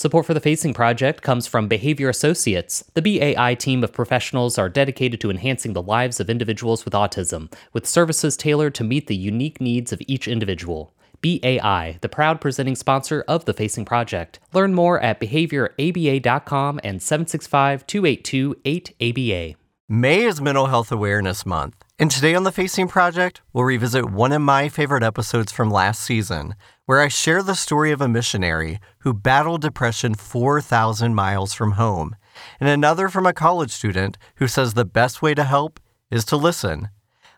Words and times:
Support 0.00 0.24
for 0.24 0.32
the 0.32 0.40
Facing 0.40 0.72
Project 0.72 1.20
comes 1.20 1.46
from 1.46 1.68
Behavior 1.68 2.08
Associates. 2.08 2.82
The 2.94 3.02
BAI 3.02 3.54
team 3.54 3.84
of 3.84 3.92
professionals 3.92 4.56
are 4.56 4.70
dedicated 4.70 5.20
to 5.20 5.28
enhancing 5.28 5.74
the 5.74 5.82
lives 5.82 6.18
of 6.20 6.30
individuals 6.30 6.86
with 6.86 6.94
autism, 6.94 7.52
with 7.74 7.86
services 7.86 8.34
tailored 8.34 8.74
to 8.76 8.82
meet 8.82 9.08
the 9.08 9.14
unique 9.14 9.60
needs 9.60 9.92
of 9.92 10.00
each 10.06 10.26
individual. 10.26 10.94
BAI, 11.20 11.98
the 12.00 12.08
proud 12.08 12.40
presenting 12.40 12.76
sponsor 12.76 13.26
of 13.28 13.44
the 13.44 13.52
Facing 13.52 13.84
Project. 13.84 14.38
Learn 14.54 14.72
more 14.72 14.98
at 15.00 15.20
behavioraba.com 15.20 16.80
and 16.82 17.02
765 17.02 17.86
282 17.86 18.54
8ABA. 18.64 19.56
May 19.86 20.24
is 20.24 20.40
Mental 20.40 20.68
Health 20.68 20.90
Awareness 20.90 21.44
Month, 21.44 21.84
and 22.00 22.10
today 22.10 22.34
on 22.34 22.44
the 22.44 22.50
Facing 22.50 22.88
Project, 22.88 23.42
we'll 23.52 23.64
revisit 23.64 24.10
one 24.10 24.32
of 24.32 24.40
my 24.40 24.70
favorite 24.70 25.02
episodes 25.02 25.52
from 25.52 25.70
last 25.70 26.00
season, 26.00 26.54
where 26.86 26.98
I 26.98 27.08
share 27.08 27.42
the 27.42 27.54
story 27.54 27.92
of 27.92 28.00
a 28.00 28.08
missionary 28.08 28.80
who 29.00 29.12
battled 29.12 29.60
depression 29.60 30.14
4,000 30.14 31.14
miles 31.14 31.52
from 31.52 31.72
home, 31.72 32.16
and 32.58 32.70
another 32.70 33.10
from 33.10 33.26
a 33.26 33.34
college 33.34 33.70
student 33.70 34.16
who 34.36 34.48
says 34.48 34.72
the 34.72 34.86
best 34.86 35.20
way 35.20 35.34
to 35.34 35.44
help 35.44 35.78
is 36.10 36.24
to 36.24 36.38
listen. 36.38 36.88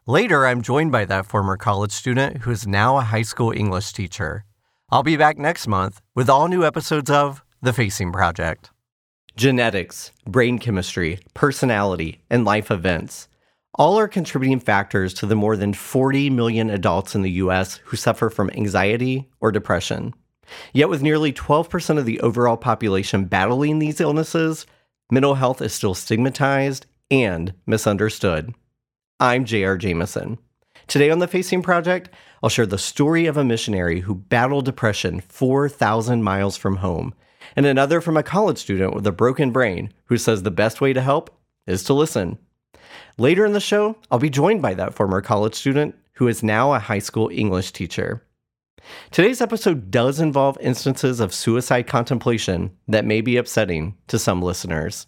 Later, 0.06 0.47
I'm 0.47 0.62
joined 0.62 0.92
by 0.92 1.06
that 1.06 1.27
former 1.27 1.56
college 1.56 1.91
student 1.91 2.42
who 2.42 2.53
is 2.53 2.65
now 2.65 2.98
a 2.98 3.01
high 3.01 3.23
school 3.23 3.51
English 3.51 3.92
teacher. 3.92 4.45
I'll 4.91 5.03
be 5.03 5.17
back 5.17 5.39
next 5.39 5.67
month 5.67 6.01
with 6.15 6.31
all 6.31 6.47
new 6.47 6.65
episodes 6.65 7.11
of 7.11 7.42
The 7.62 7.73
Facing 7.73 8.12
Project. 8.12 8.70
Genetics, 9.34 10.12
brain 10.25 10.61
chemistry, 10.61 11.19
personality, 11.34 12.20
and 12.31 12.45
life 12.45 12.70
events 12.70 13.27
all 13.75 13.99
are 13.99 14.09
contributing 14.09 14.61
factors 14.61 15.15
to 15.15 15.27
the 15.27 15.37
more 15.37 15.57
than 15.57 15.73
40 15.73 16.31
million 16.31 16.71
adults 16.71 17.15
in 17.15 17.23
the 17.23 17.31
US 17.33 17.77
who 17.85 17.97
suffer 17.97 18.29
from 18.29 18.51
anxiety 18.51 19.29
or 19.41 19.51
depression. 19.51 20.15
Yet, 20.73 20.89
with 20.89 21.03
nearly 21.03 21.33
12% 21.33 21.98
of 21.98 22.05
the 22.05 22.21
overall 22.21 22.57
population 22.57 23.25
battling 23.25 23.79
these 23.79 24.01
illnesses, 24.01 24.67
mental 25.11 25.35
health 25.35 25.62
is 25.62 25.73
still 25.73 25.95
stigmatized 25.95 26.87
and 27.11 27.55
misunderstood. 27.67 28.55
I'm 29.19 29.45
J.R. 29.45 29.79
Jamison. 29.79 30.39
Today 30.89 31.11
on 31.11 31.20
the 31.20 31.29
Facing 31.29 31.62
Project, 31.62 32.11
I'll 32.42 32.51
share 32.51 32.67
the 32.67 32.77
story 32.77 33.27
of 33.27 33.36
a 33.36 33.45
missionary 33.45 34.01
who 34.01 34.14
battled 34.14 34.64
depression 34.64 35.20
4,000 35.20 36.23
miles 36.23 36.57
from 36.57 36.77
home 36.77 37.14
and 37.57 37.67
another 37.67 38.01
from 38.01 38.17
a 38.17 38.23
college 38.23 38.59
student 38.59 38.95
with 38.95 39.07
a 39.07 39.12
broken 39.12 39.51
brain 39.51 39.92
who 40.07 40.19
says 40.19 40.42
the 40.42 40.51
best 40.51 40.81
way 40.81 40.92
to 40.92 41.01
help 41.01 41.31
is 41.67 41.83
to 41.84 41.95
listen. 41.95 42.39
Later 43.18 43.44
in 43.44 43.52
the 43.52 43.60
show, 43.60 43.96
I'll 44.10 44.18
be 44.18 44.30
joined 44.30 44.62
by 44.62 44.74
that 44.74 44.94
former 44.94 45.20
college 45.20 45.55
student 45.55 45.94
who 46.14 46.28
is 46.28 46.42
now 46.42 46.72
a 46.72 46.78
high 46.78 46.98
school 46.98 47.28
English 47.32 47.72
teacher. 47.72 48.22
Today's 49.10 49.41
episode 49.41 49.91
does 49.91 50.18
involve 50.18 50.58
instances 50.60 51.20
of 51.20 51.34
suicide 51.34 51.86
contemplation 51.86 52.77
that 52.88 53.05
may 53.05 53.20
be 53.20 53.36
upsetting 53.36 53.94
to 54.08 54.18
some 54.18 54.42
listeners. 54.42 55.06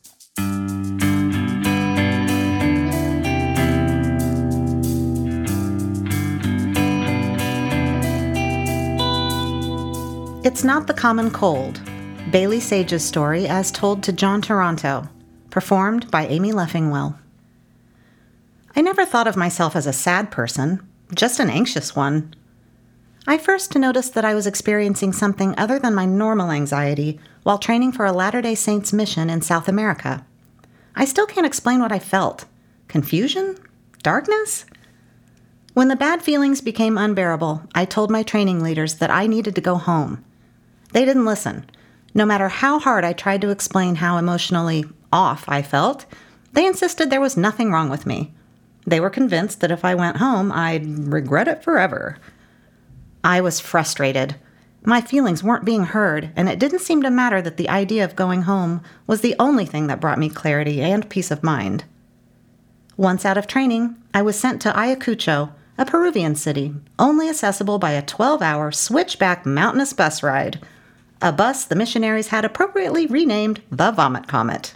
It's 10.44 10.62
not 10.62 10.86
the 10.86 10.94
common 10.94 11.30
cold 11.30 11.80
Bailie 12.30 12.60
Sage's 12.60 13.04
story 13.04 13.48
as 13.48 13.70
told 13.70 14.02
to 14.02 14.12
Jon 14.12 14.42
Toronto, 14.42 15.08
performed 15.50 16.10
by 16.10 16.26
Amy 16.26 16.52
Leffingwell. 16.52 17.18
I 18.76 18.80
never 18.80 19.04
thought 19.04 19.28
of 19.28 19.36
myself 19.36 19.76
as 19.76 19.86
a 19.86 19.92
sad 19.92 20.30
person, 20.30 20.86
just 21.14 21.38
an 21.38 21.48
anxious 21.48 21.94
one. 21.94 22.34
I 23.26 23.38
first 23.38 23.74
noticed 23.76 24.14
that 24.14 24.24
I 24.24 24.34
was 24.34 24.46
experiencing 24.46 25.12
something 25.12 25.54
other 25.56 25.78
than 25.78 25.94
my 25.94 26.04
normal 26.04 26.50
anxiety 26.50 27.20
while 27.42 27.58
training 27.58 27.92
for 27.92 28.04
a 28.04 28.12
Latter 28.12 28.42
day 28.42 28.54
Saints 28.54 28.92
mission 28.92 29.30
in 29.30 29.42
South 29.42 29.68
America. 29.68 30.26
I 30.96 31.04
still 31.04 31.26
can't 31.26 31.46
explain 31.46 31.80
what 31.80 31.92
I 31.92 31.98
felt 31.98 32.46
confusion? 32.88 33.56
Darkness? 34.02 34.66
When 35.72 35.88
the 35.88 35.96
bad 35.96 36.22
feelings 36.22 36.60
became 36.60 36.98
unbearable, 36.98 37.62
I 37.74 37.84
told 37.84 38.10
my 38.10 38.22
training 38.22 38.62
leaders 38.62 38.96
that 38.96 39.10
I 39.10 39.26
needed 39.26 39.54
to 39.54 39.60
go 39.60 39.76
home. 39.76 40.24
They 40.92 41.04
didn't 41.04 41.24
listen, 41.24 41.68
no 42.14 42.24
matter 42.24 42.48
how 42.48 42.78
hard 42.78 43.04
I 43.04 43.12
tried 43.12 43.40
to 43.40 43.50
explain 43.50 43.96
how 43.96 44.18
emotionally 44.18 44.84
off 45.12 45.44
I 45.48 45.62
felt, 45.62 46.06
they 46.52 46.66
insisted 46.66 47.10
there 47.10 47.20
was 47.20 47.36
nothing 47.36 47.72
wrong 47.72 47.88
with 47.88 48.06
me. 48.06 48.32
They 48.86 49.00
were 49.00 49.10
convinced 49.10 49.60
that 49.60 49.70
if 49.70 49.84
I 49.84 49.94
went 49.94 50.18
home, 50.18 50.52
I'd 50.52 50.86
regret 50.86 51.48
it 51.48 51.62
forever. 51.62 52.18
I 53.22 53.40
was 53.40 53.60
frustrated. 53.60 54.36
My 54.84 55.00
feelings 55.00 55.42
weren't 55.42 55.64
being 55.64 55.84
heard, 55.84 56.30
and 56.36 56.48
it 56.48 56.58
didn't 56.58 56.80
seem 56.80 57.02
to 57.02 57.10
matter 57.10 57.40
that 57.40 57.56
the 57.56 57.70
idea 57.70 58.04
of 58.04 58.16
going 58.16 58.42
home 58.42 58.82
was 59.06 59.22
the 59.22 59.34
only 59.38 59.64
thing 59.64 59.86
that 59.86 60.00
brought 60.00 60.18
me 60.18 60.28
clarity 60.28 60.82
and 60.82 61.08
peace 61.08 61.30
of 61.30 61.42
mind. 61.42 61.84
Once 62.96 63.24
out 63.24 63.38
of 63.38 63.46
training, 63.46 63.96
I 64.12 64.22
was 64.22 64.38
sent 64.38 64.60
to 64.62 64.72
Ayacucho, 64.72 65.52
a 65.78 65.86
Peruvian 65.86 66.34
city, 66.34 66.74
only 66.98 67.28
accessible 67.28 67.78
by 67.78 67.92
a 67.92 68.02
12 68.02 68.42
hour 68.42 68.70
switchback 68.70 69.46
mountainous 69.46 69.92
bus 69.92 70.22
ride 70.22 70.60
a 71.24 71.32
bus 71.32 71.64
the 71.64 71.74
missionaries 71.74 72.28
had 72.28 72.44
appropriately 72.44 73.06
renamed 73.06 73.62
the 73.70 73.90
Vomit 73.90 74.28
Comet. 74.28 74.74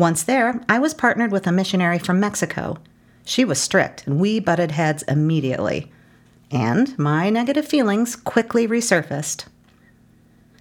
Once 0.00 0.22
there, 0.22 0.58
I 0.66 0.78
was 0.78 0.94
partnered 0.94 1.30
with 1.30 1.46
a 1.46 1.52
missionary 1.52 1.98
from 1.98 2.18
Mexico. 2.18 2.78
She 3.26 3.44
was 3.44 3.60
strict, 3.60 4.06
and 4.06 4.18
we 4.18 4.40
butted 4.40 4.70
heads 4.70 5.02
immediately. 5.02 5.92
And 6.50 6.98
my 6.98 7.28
negative 7.28 7.68
feelings 7.68 8.16
quickly 8.16 8.66
resurfaced. 8.66 9.44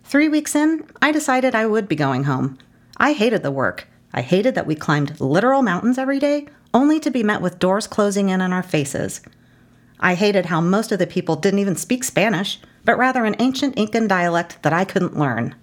Three 0.03 0.27
weeks 0.27 0.55
in, 0.55 0.85
I 1.01 1.13
decided 1.13 1.55
I 1.55 1.67
would 1.67 1.88
be 1.88 1.95
going 1.95 2.25
home. 2.25 2.57
I 2.97 3.13
hated 3.13 3.41
the 3.41 3.50
work. 3.50 3.88
I 4.13 4.23
hated 4.23 4.55
that 4.55 4.67
we 4.67 4.75
climbed 4.75 5.22
literal 5.22 5.61
mountains 5.61 5.97
every 5.97 6.19
day, 6.19 6.50
only 6.73 7.00
to 7.00 7.09
be 7.09 7.23
met 7.23 7.41
with 7.41 7.59
doors 7.59 7.88
closing 7.88 8.27
in 8.27 8.41
on 8.41 8.51
our 8.51 8.61
faces. 8.61 9.21
I 10.01 10.16
hated 10.16 10.47
how 10.47 10.59
most 10.59 10.91
of 10.91 11.00
the 11.00 11.07
people 11.07 11.38
didn't 11.38 11.59
even 11.59 11.77
speak 11.77 12.03
Spanish, 12.03 12.59
but 12.83 12.97
rather 12.97 13.23
an 13.23 13.38
ancient 13.39 13.77
Incan 13.77 14.09
dialect 14.09 14.61
that 14.63 14.73
I 14.73 14.83
couldn't 14.83 15.17
learn. 15.17 15.56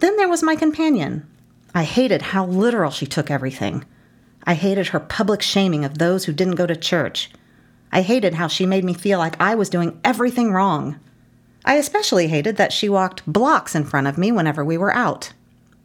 Then 0.00 0.18
there 0.18 0.28
was 0.28 0.42
my 0.42 0.56
companion. 0.56 1.26
I 1.74 1.84
hated 1.84 2.22
how 2.22 2.46
literal 2.46 2.90
she 2.90 3.06
took 3.06 3.30
everything. 3.30 3.84
I 4.44 4.54
hated 4.54 4.88
her 4.88 5.00
public 5.00 5.42
shaming 5.42 5.84
of 5.84 5.98
those 5.98 6.24
who 6.24 6.32
didn't 6.32 6.54
go 6.56 6.66
to 6.66 6.76
church. 6.76 7.30
I 7.92 8.02
hated 8.02 8.34
how 8.34 8.48
she 8.48 8.66
made 8.66 8.84
me 8.84 8.94
feel 8.94 9.18
like 9.18 9.40
I 9.40 9.54
was 9.54 9.68
doing 9.68 10.00
everything 10.04 10.52
wrong. 10.52 10.98
I 11.64 11.74
especially 11.74 12.28
hated 12.28 12.56
that 12.56 12.72
she 12.72 12.88
walked 12.88 13.26
blocks 13.26 13.74
in 13.74 13.84
front 13.84 14.06
of 14.06 14.18
me 14.18 14.32
whenever 14.32 14.64
we 14.64 14.78
were 14.78 14.94
out. 14.94 15.32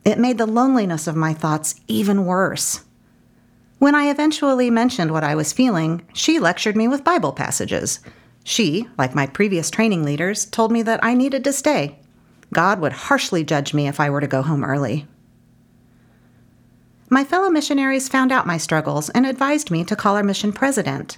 It 0.04 0.20
made 0.20 0.38
the 0.38 0.46
loneliness 0.46 1.08
of 1.08 1.16
my 1.16 1.34
thoughts 1.34 1.76
even 1.88 2.26
worse. 2.26 2.84
When 3.80 3.96
I 3.96 4.10
eventually 4.10 4.70
mentioned 4.70 5.12
what 5.12 5.24
I 5.24 5.36
was 5.36 5.52
feeling, 5.52 6.02
she 6.14 6.40
lectured 6.40 6.76
me 6.76 6.88
with 6.88 7.04
Bible 7.04 7.34
passages, 7.34 8.00
she, 8.48 8.88
like 8.98 9.16
my 9.16 9.26
previous 9.26 9.72
training 9.72 10.04
leaders, 10.04 10.46
told 10.46 10.72
me 10.72 10.84
that 10.84 11.04
I 11.04 11.16
needed 11.16 11.44
to 11.44 11.52
stay. 11.52 11.98
God 12.54 12.80
would 12.80 12.94
harshly 12.94 13.44
judge 13.44 13.74
me 13.74 13.88
if 13.88 14.00
I 14.00 14.12
were 14.12 14.22
to 14.22 14.28
go 14.28 14.44
home 14.44 14.64
early. 14.64 15.08
My 17.16 17.24
fellow 17.24 17.50
missionaries 17.50 18.10
found 18.10 18.34
out 18.34 18.46
my 18.46 18.58
struggles 18.58 19.08
and 19.12 19.26
advised 19.26 19.72
me 19.72 19.86
to 19.86 19.96
call 19.96 20.18
our 20.18 20.22
mission 20.22 20.52
president. 20.52 21.18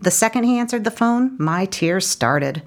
The 0.00 0.10
second 0.10 0.44
he 0.44 0.58
answered 0.58 0.84
the 0.84 0.90
phone, 0.90 1.36
my 1.38 1.66
tears 1.66 2.06
started. 2.06 2.62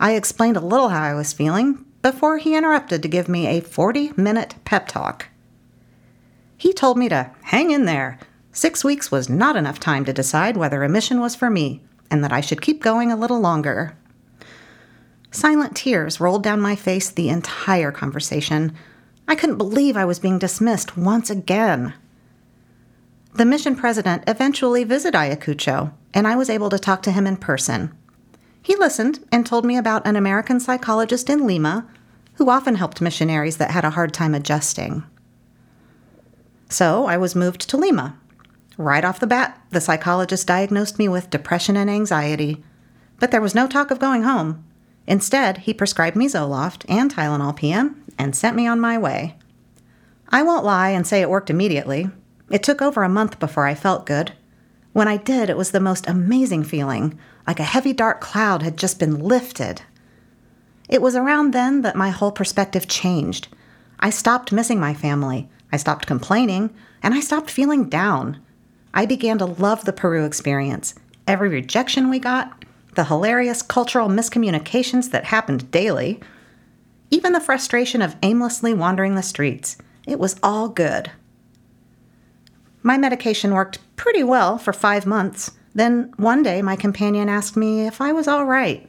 I 0.00 0.16
explained 0.16 0.56
a 0.56 0.60
little 0.60 0.88
how 0.88 1.00
I 1.00 1.14
was 1.14 1.32
feeling 1.32 1.84
before 2.02 2.38
he 2.38 2.56
interrupted 2.56 3.04
to 3.04 3.08
give 3.08 3.28
me 3.28 3.46
a 3.46 3.60
40 3.60 4.14
minute 4.16 4.56
pep 4.64 4.88
talk. 4.88 5.26
He 6.56 6.72
told 6.72 6.98
me 6.98 7.08
to 7.08 7.30
hang 7.42 7.70
in 7.70 7.84
there. 7.84 8.18
Six 8.50 8.82
weeks 8.82 9.12
was 9.12 9.28
not 9.28 9.54
enough 9.54 9.78
time 9.78 10.04
to 10.06 10.12
decide 10.12 10.56
whether 10.56 10.82
a 10.82 10.88
mission 10.88 11.20
was 11.20 11.36
for 11.36 11.50
me, 11.50 11.84
and 12.10 12.24
that 12.24 12.32
I 12.32 12.40
should 12.40 12.62
keep 12.62 12.82
going 12.82 13.12
a 13.12 13.16
little 13.16 13.38
longer. 13.38 13.96
Silent 15.30 15.76
tears 15.76 16.18
rolled 16.18 16.42
down 16.42 16.60
my 16.60 16.74
face 16.74 17.10
the 17.10 17.28
entire 17.28 17.92
conversation. 17.92 18.74
I 19.28 19.34
couldn't 19.34 19.58
believe 19.58 19.96
I 19.96 20.04
was 20.04 20.18
being 20.18 20.38
dismissed 20.38 20.96
once 20.96 21.30
again. 21.30 21.94
The 23.34 23.44
mission 23.44 23.76
president 23.76 24.24
eventually 24.26 24.84
visited 24.84 25.16
Ayacucho, 25.16 25.92
and 26.14 26.26
I 26.26 26.36
was 26.36 26.48
able 26.48 26.70
to 26.70 26.78
talk 26.78 27.02
to 27.02 27.12
him 27.12 27.26
in 27.26 27.36
person. 27.36 27.92
He 28.62 28.76
listened 28.76 29.20
and 29.30 29.44
told 29.44 29.64
me 29.64 29.76
about 29.76 30.06
an 30.06 30.16
American 30.16 30.60
psychologist 30.60 31.28
in 31.28 31.46
Lima 31.46 31.86
who 32.34 32.50
often 32.50 32.76
helped 32.76 33.00
missionaries 33.00 33.56
that 33.56 33.70
had 33.70 33.84
a 33.84 33.90
hard 33.90 34.12
time 34.12 34.34
adjusting. 34.34 35.04
So 36.68 37.06
I 37.06 37.16
was 37.16 37.34
moved 37.34 37.68
to 37.68 37.76
Lima, 37.76 38.18
Right 38.78 39.06
off 39.06 39.20
the 39.20 39.26
bat, 39.26 39.58
the 39.70 39.80
psychologist 39.80 40.46
diagnosed 40.46 40.98
me 40.98 41.08
with 41.08 41.30
depression 41.30 41.76
and 41.76 41.88
anxiety. 41.88 42.62
But 43.18 43.30
there 43.30 43.40
was 43.40 43.54
no 43.54 43.66
talk 43.66 43.90
of 43.90 43.98
going 43.98 44.22
home. 44.22 44.62
Instead, 45.06 45.58
he 45.58 45.72
prescribed 45.72 46.16
me 46.16 46.28
Zoloft 46.28 46.84
and 46.88 47.12
Tylenol 47.12 47.56
PM 47.56 48.02
and 48.18 48.34
sent 48.34 48.56
me 48.56 48.66
on 48.66 48.80
my 48.80 48.98
way. 48.98 49.36
I 50.28 50.42
won't 50.42 50.64
lie 50.64 50.90
and 50.90 51.06
say 51.06 51.20
it 51.20 51.30
worked 51.30 51.50
immediately. 51.50 52.10
It 52.50 52.62
took 52.62 52.82
over 52.82 53.02
a 53.02 53.08
month 53.08 53.38
before 53.38 53.66
I 53.66 53.74
felt 53.74 54.06
good. 54.06 54.32
When 54.92 55.08
I 55.08 55.16
did, 55.16 55.50
it 55.50 55.56
was 55.56 55.72
the 55.72 55.80
most 55.80 56.08
amazing 56.08 56.64
feeling, 56.64 57.18
like 57.46 57.60
a 57.60 57.64
heavy 57.64 57.92
dark 57.92 58.20
cloud 58.20 58.62
had 58.62 58.76
just 58.76 58.98
been 58.98 59.18
lifted. 59.18 59.82
It 60.88 61.02
was 61.02 61.16
around 61.16 61.52
then 61.52 61.82
that 61.82 61.96
my 61.96 62.10
whole 62.10 62.32
perspective 62.32 62.88
changed. 62.88 63.48
I 64.00 64.10
stopped 64.10 64.52
missing 64.52 64.80
my 64.80 64.94
family, 64.94 65.48
I 65.72 65.76
stopped 65.76 66.06
complaining, 66.06 66.74
and 67.02 67.12
I 67.14 67.20
stopped 67.20 67.50
feeling 67.50 67.88
down. 67.88 68.40
I 68.94 69.04
began 69.04 69.38
to 69.38 69.46
love 69.46 69.84
the 69.84 69.92
Peru 69.92 70.24
experience. 70.24 70.94
Every 71.26 71.48
rejection 71.48 72.08
we 72.08 72.18
got, 72.18 72.64
the 72.94 73.04
hilarious 73.04 73.62
cultural 73.62 74.08
miscommunications 74.08 75.10
that 75.10 75.24
happened 75.24 75.70
daily, 75.70 76.20
even 77.10 77.32
the 77.32 77.40
frustration 77.40 78.02
of 78.02 78.16
aimlessly 78.22 78.74
wandering 78.74 79.14
the 79.14 79.22
streets. 79.22 79.76
It 80.06 80.18
was 80.18 80.36
all 80.42 80.68
good. 80.68 81.10
My 82.82 82.96
medication 82.96 83.52
worked 83.54 83.78
pretty 83.96 84.22
well 84.22 84.58
for 84.58 84.72
five 84.72 85.06
months. 85.06 85.52
Then 85.74 86.12
one 86.16 86.42
day, 86.42 86.62
my 86.62 86.76
companion 86.76 87.28
asked 87.28 87.56
me 87.56 87.86
if 87.86 88.00
I 88.00 88.12
was 88.12 88.28
all 88.28 88.44
right. 88.44 88.88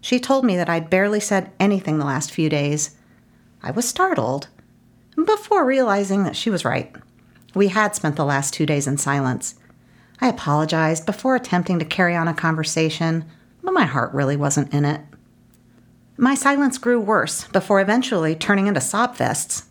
She 0.00 0.20
told 0.20 0.44
me 0.44 0.56
that 0.56 0.68
I'd 0.68 0.90
barely 0.90 1.20
said 1.20 1.50
anything 1.58 1.98
the 1.98 2.04
last 2.04 2.30
few 2.30 2.48
days. 2.48 2.96
I 3.62 3.70
was 3.70 3.88
startled, 3.88 4.48
before 5.16 5.64
realizing 5.64 6.24
that 6.24 6.36
she 6.36 6.50
was 6.50 6.64
right. 6.64 6.94
We 7.54 7.68
had 7.68 7.94
spent 7.94 8.16
the 8.16 8.24
last 8.24 8.54
two 8.54 8.66
days 8.66 8.86
in 8.86 8.98
silence. 8.98 9.54
I 10.20 10.28
apologized 10.28 11.06
before 11.06 11.36
attempting 11.36 11.78
to 11.78 11.84
carry 11.84 12.16
on 12.16 12.28
a 12.28 12.34
conversation, 12.34 13.24
but 13.62 13.74
my 13.74 13.84
heart 13.84 14.12
really 14.14 14.36
wasn't 14.36 14.72
in 14.72 14.84
it. 14.84 15.00
My 16.16 16.34
silence 16.34 16.78
grew 16.78 17.00
worse 17.00 17.44
before 17.48 17.80
eventually 17.80 18.34
turning 18.34 18.66
into 18.66 18.80
sob 18.80 19.16
fests. 19.16 19.64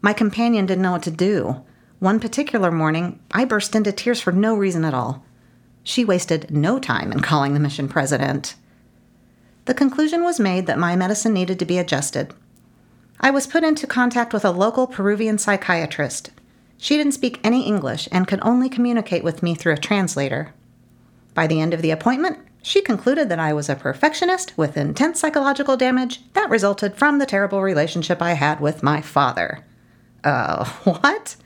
My 0.00 0.12
companion 0.12 0.66
didn't 0.66 0.82
know 0.82 0.92
what 0.92 1.02
to 1.02 1.10
do. 1.10 1.62
One 1.98 2.18
particular 2.18 2.70
morning, 2.70 3.20
I 3.30 3.44
burst 3.44 3.76
into 3.76 3.92
tears 3.92 4.20
for 4.20 4.32
no 4.32 4.54
reason 4.54 4.84
at 4.84 4.94
all. 4.94 5.24
She 5.84 6.04
wasted 6.04 6.50
no 6.50 6.78
time 6.78 7.12
in 7.12 7.20
calling 7.20 7.54
the 7.54 7.60
mission 7.60 7.88
president. 7.88 8.54
The 9.66 9.74
conclusion 9.74 10.24
was 10.24 10.40
made 10.40 10.66
that 10.66 10.78
my 10.78 10.96
medicine 10.96 11.32
needed 11.32 11.58
to 11.58 11.64
be 11.64 11.78
adjusted. 11.78 12.34
I 13.20 13.30
was 13.30 13.46
put 13.46 13.62
into 13.62 13.86
contact 13.86 14.32
with 14.32 14.44
a 14.44 14.50
local 14.50 14.86
Peruvian 14.86 15.38
psychiatrist. 15.38 16.30
She 16.78 16.96
didn't 16.96 17.12
speak 17.12 17.38
any 17.44 17.64
English 17.64 18.08
and 18.10 18.26
could 18.26 18.40
only 18.42 18.68
communicate 18.68 19.22
with 19.22 19.42
me 19.42 19.54
through 19.54 19.74
a 19.74 19.78
translator. 19.78 20.52
By 21.34 21.46
the 21.46 21.60
end 21.60 21.74
of 21.74 21.82
the 21.82 21.92
appointment, 21.92 22.38
she 22.62 22.80
concluded 22.80 23.28
that 23.28 23.40
I 23.40 23.52
was 23.52 23.68
a 23.68 23.74
perfectionist 23.74 24.56
with 24.56 24.76
intense 24.76 25.18
psychological 25.20 25.76
damage 25.76 26.20
that 26.32 26.48
resulted 26.48 26.94
from 26.94 27.18
the 27.18 27.26
terrible 27.26 27.60
relationship 27.60 28.22
I 28.22 28.32
had 28.32 28.60
with 28.60 28.82
my 28.82 29.00
father. 29.00 29.64
Uh, 30.22 30.64
what? 30.84 31.36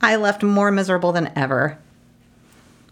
I 0.00 0.16
left 0.16 0.42
more 0.42 0.70
miserable 0.70 1.12
than 1.12 1.32
ever. 1.36 1.78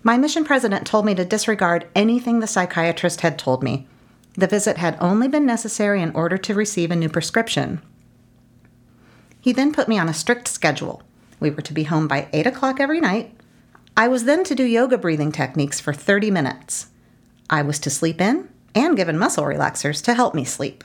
My 0.02 0.16
mission 0.16 0.44
president 0.44 0.86
told 0.86 1.04
me 1.04 1.14
to 1.14 1.24
disregard 1.24 1.86
anything 1.94 2.40
the 2.40 2.46
psychiatrist 2.46 3.20
had 3.20 3.38
told 3.38 3.62
me. 3.62 3.86
The 4.34 4.46
visit 4.46 4.78
had 4.78 4.96
only 5.00 5.28
been 5.28 5.46
necessary 5.46 6.02
in 6.02 6.12
order 6.12 6.38
to 6.38 6.54
receive 6.54 6.90
a 6.90 6.96
new 6.96 7.08
prescription. 7.08 7.82
He 9.40 9.52
then 9.52 9.72
put 9.72 9.88
me 9.88 9.98
on 9.98 10.08
a 10.08 10.14
strict 10.14 10.48
schedule. 10.48 11.02
We 11.38 11.50
were 11.50 11.62
to 11.62 11.72
be 11.72 11.84
home 11.84 12.08
by 12.08 12.28
8 12.32 12.46
o'clock 12.46 12.80
every 12.80 13.00
night. 13.00 13.34
I 13.96 14.08
was 14.08 14.24
then 14.24 14.44
to 14.44 14.54
do 14.54 14.64
yoga 14.64 14.98
breathing 14.98 15.32
techniques 15.32 15.80
for 15.80 15.92
30 15.92 16.30
minutes. 16.30 16.89
I 17.50 17.60
was 17.60 17.78
to 17.80 17.90
sleep 17.90 18.20
in 18.20 18.48
and 18.74 18.96
given 18.96 19.18
muscle 19.18 19.44
relaxers 19.44 20.02
to 20.04 20.14
help 20.14 20.34
me 20.34 20.44
sleep. 20.44 20.84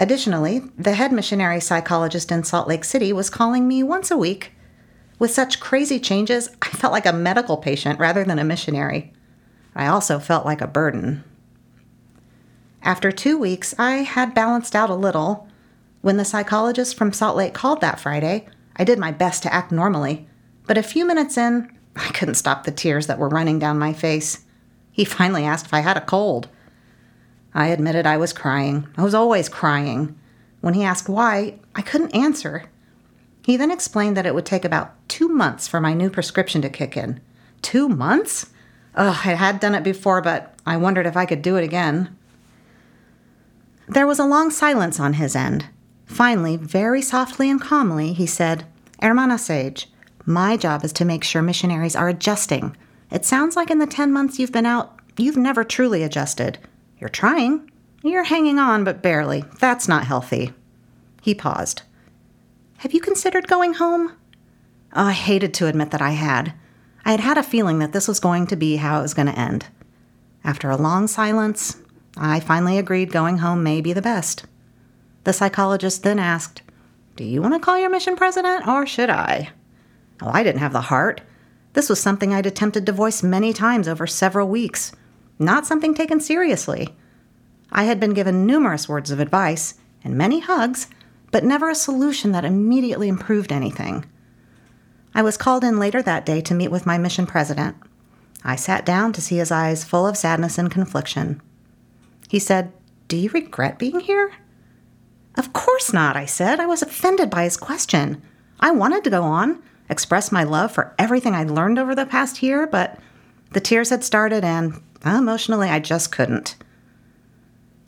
Additionally, 0.00 0.62
the 0.76 0.94
head 0.94 1.12
missionary 1.12 1.60
psychologist 1.60 2.32
in 2.32 2.42
Salt 2.42 2.66
Lake 2.66 2.84
City 2.84 3.12
was 3.12 3.30
calling 3.30 3.68
me 3.68 3.82
once 3.84 4.10
a 4.10 4.16
week 4.16 4.52
with 5.18 5.32
such 5.32 5.60
crazy 5.60 5.98
changes, 5.98 6.48
I 6.62 6.68
felt 6.68 6.92
like 6.92 7.06
a 7.06 7.12
medical 7.12 7.56
patient 7.56 7.98
rather 7.98 8.24
than 8.24 8.38
a 8.38 8.44
missionary. 8.44 9.12
I 9.74 9.86
also 9.86 10.18
felt 10.18 10.46
like 10.46 10.60
a 10.60 10.68
burden. 10.68 11.24
After 12.82 13.10
two 13.10 13.36
weeks, 13.36 13.74
I 13.78 13.96
had 13.96 14.34
balanced 14.34 14.76
out 14.76 14.90
a 14.90 14.94
little. 14.94 15.48
When 16.02 16.16
the 16.16 16.24
psychologist 16.24 16.96
from 16.96 17.12
Salt 17.12 17.36
Lake 17.36 17.52
called 17.52 17.80
that 17.80 17.98
Friday, 17.98 18.46
I 18.76 18.84
did 18.84 18.98
my 18.98 19.10
best 19.10 19.42
to 19.42 19.52
act 19.52 19.72
normally, 19.72 20.28
but 20.66 20.78
a 20.78 20.82
few 20.82 21.04
minutes 21.04 21.36
in, 21.36 21.76
I 21.96 22.08
couldn't 22.10 22.36
stop 22.36 22.62
the 22.62 22.70
tears 22.70 23.08
that 23.08 23.18
were 23.18 23.28
running 23.28 23.58
down 23.58 23.78
my 23.78 23.92
face. 23.92 24.44
He 24.98 25.04
finally 25.04 25.44
asked 25.44 25.66
if 25.66 25.72
I 25.72 25.78
had 25.78 25.96
a 25.96 26.00
cold. 26.00 26.48
I 27.54 27.68
admitted 27.68 28.04
I 28.04 28.16
was 28.16 28.32
crying. 28.32 28.88
I 28.96 29.04
was 29.04 29.14
always 29.14 29.48
crying. 29.48 30.18
When 30.60 30.74
he 30.74 30.82
asked 30.82 31.08
why, 31.08 31.60
I 31.76 31.82
couldn't 31.82 32.16
answer. 32.16 32.64
He 33.44 33.56
then 33.56 33.70
explained 33.70 34.16
that 34.16 34.26
it 34.26 34.34
would 34.34 34.44
take 34.44 34.64
about 34.64 34.96
two 35.08 35.28
months 35.28 35.68
for 35.68 35.80
my 35.80 35.94
new 35.94 36.10
prescription 36.10 36.62
to 36.62 36.68
kick 36.68 36.96
in. 36.96 37.20
Two 37.62 37.88
months? 37.88 38.46
Ugh, 38.96 39.16
I 39.24 39.34
had 39.34 39.60
done 39.60 39.76
it 39.76 39.84
before, 39.84 40.20
but 40.20 40.58
I 40.66 40.76
wondered 40.76 41.06
if 41.06 41.16
I 41.16 41.26
could 41.26 41.42
do 41.42 41.54
it 41.54 41.62
again. 41.62 42.16
There 43.86 44.08
was 44.08 44.18
a 44.18 44.26
long 44.26 44.50
silence 44.50 44.98
on 44.98 45.12
his 45.12 45.36
end. 45.36 45.66
Finally, 46.06 46.56
very 46.56 47.02
softly 47.02 47.48
and 47.48 47.60
calmly, 47.60 48.14
he 48.14 48.26
said, 48.26 48.66
Hermana 49.00 49.38
Sage, 49.38 49.88
my 50.26 50.56
job 50.56 50.84
is 50.84 50.92
to 50.94 51.04
make 51.04 51.22
sure 51.22 51.40
missionaries 51.40 51.94
are 51.94 52.08
adjusting. 52.08 52.76
It 53.10 53.24
sounds 53.24 53.56
like 53.56 53.70
in 53.70 53.78
the 53.78 53.86
10 53.86 54.12
months 54.12 54.38
you've 54.38 54.52
been 54.52 54.66
out, 54.66 54.98
you've 55.16 55.36
never 55.36 55.64
truly 55.64 56.02
adjusted. 56.02 56.58
You're 56.98 57.08
trying. 57.08 57.70
You're 58.02 58.24
hanging 58.24 58.58
on, 58.58 58.84
but 58.84 59.02
barely. 59.02 59.44
That's 59.58 59.88
not 59.88 60.06
healthy. 60.06 60.52
He 61.22 61.34
paused. 61.34 61.82
Have 62.78 62.92
you 62.92 63.00
considered 63.00 63.48
going 63.48 63.74
home? 63.74 64.12
Oh, 64.92 65.06
I 65.06 65.12
hated 65.12 65.52
to 65.54 65.66
admit 65.66 65.90
that 65.90 66.02
I 66.02 66.10
had. 66.10 66.54
I 67.04 67.12
had 67.12 67.20
had 67.20 67.38
a 67.38 67.42
feeling 67.42 67.78
that 67.78 67.92
this 67.92 68.06
was 68.08 68.20
going 68.20 68.46
to 68.48 68.56
be 68.56 68.76
how 68.76 68.98
it 68.98 69.02
was 69.02 69.14
going 69.14 69.26
to 69.26 69.38
end. 69.38 69.66
After 70.44 70.70
a 70.70 70.76
long 70.76 71.06
silence, 71.08 71.76
I 72.16 72.40
finally 72.40 72.78
agreed 72.78 73.12
going 73.12 73.38
home 73.38 73.62
may 73.62 73.80
be 73.80 73.92
the 73.92 74.02
best. 74.02 74.44
The 75.24 75.32
psychologist 75.32 76.02
then 76.02 76.18
asked, 76.18 76.62
Do 77.16 77.24
you 77.24 77.42
want 77.42 77.54
to 77.54 77.60
call 77.60 77.78
your 77.78 77.90
mission 77.90 78.16
president, 78.16 78.66
or 78.66 78.86
should 78.86 79.10
I? 79.10 79.50
Oh, 80.22 80.30
I 80.32 80.42
didn't 80.42 80.60
have 80.60 80.72
the 80.72 80.80
heart. 80.80 81.20
This 81.78 81.88
was 81.88 82.00
something 82.00 82.34
I'd 82.34 82.44
attempted 82.44 82.86
to 82.86 82.92
voice 82.92 83.22
many 83.22 83.52
times 83.52 83.86
over 83.86 84.04
several 84.04 84.48
weeks, 84.48 84.90
not 85.38 85.64
something 85.64 85.94
taken 85.94 86.18
seriously. 86.18 86.88
I 87.70 87.84
had 87.84 88.00
been 88.00 88.14
given 88.14 88.44
numerous 88.44 88.88
words 88.88 89.12
of 89.12 89.20
advice 89.20 89.74
and 90.02 90.18
many 90.18 90.40
hugs 90.40 90.88
but 91.30 91.44
never 91.44 91.70
a 91.70 91.76
solution 91.76 92.32
that 92.32 92.44
immediately 92.44 93.06
improved 93.06 93.52
anything. 93.52 94.04
I 95.14 95.22
was 95.22 95.36
called 95.36 95.62
in 95.62 95.78
later 95.78 96.02
that 96.02 96.26
day 96.26 96.40
to 96.40 96.52
meet 96.52 96.72
with 96.72 96.84
my 96.84 96.98
mission 96.98 97.26
president. 97.26 97.76
I 98.42 98.56
sat 98.56 98.84
down 98.84 99.12
to 99.12 99.20
see 99.20 99.36
his 99.36 99.52
eyes 99.52 99.84
full 99.84 100.04
of 100.04 100.16
sadness 100.16 100.58
and 100.58 100.72
confliction. 100.72 101.40
He 102.28 102.40
said, 102.40 102.72
Do 103.06 103.16
you 103.16 103.30
regret 103.30 103.78
being 103.78 104.00
here? 104.00 104.32
Of 105.36 105.52
course 105.52 105.92
not, 105.92 106.16
I 106.16 106.26
said. 106.26 106.58
I 106.58 106.66
was 106.66 106.82
offended 106.82 107.30
by 107.30 107.44
his 107.44 107.56
question. 107.56 108.20
I 108.58 108.72
wanted 108.72 109.04
to 109.04 109.10
go 109.10 109.22
on, 109.22 109.62
express 109.88 110.32
my 110.32 110.44
love 110.44 110.72
for 110.72 110.94
everything 110.98 111.34
I'd 111.34 111.50
learned 111.50 111.78
over 111.78 111.94
the 111.94 112.06
past 112.06 112.42
year, 112.42 112.66
but 112.66 112.98
the 113.52 113.60
tears 113.60 113.90
had 113.90 114.04
started 114.04 114.44
and 114.44 114.74
uh, 115.04 115.10
emotionally 115.10 115.68
I 115.68 115.78
just 115.78 116.12
couldn't. 116.12 116.56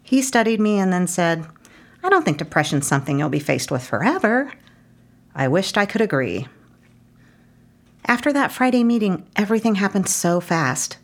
He 0.03 0.23
studied 0.23 0.61
me 0.61 0.79
and 0.79 0.93
then 0.93 1.07
said, 1.07 1.47
I 2.03 2.09
don't 2.09 2.25
think 2.25 2.39
depression's 2.39 2.87
something 2.87 3.19
you'll 3.19 3.29
be 3.29 3.39
faced 3.39 3.71
with 3.71 3.85
forever. 3.85 4.53
I 5.35 5.49
wished 5.49 5.79
I 5.79 5.87
could 5.87 6.01
agree. 6.01 6.49
After 8.07 8.33
that 8.33 8.51
Friday 8.51 8.83
meeting, 8.83 9.27
everything 9.37 9.77
happened 9.77 10.09
so 10.09 10.41
fast. 10.41 10.99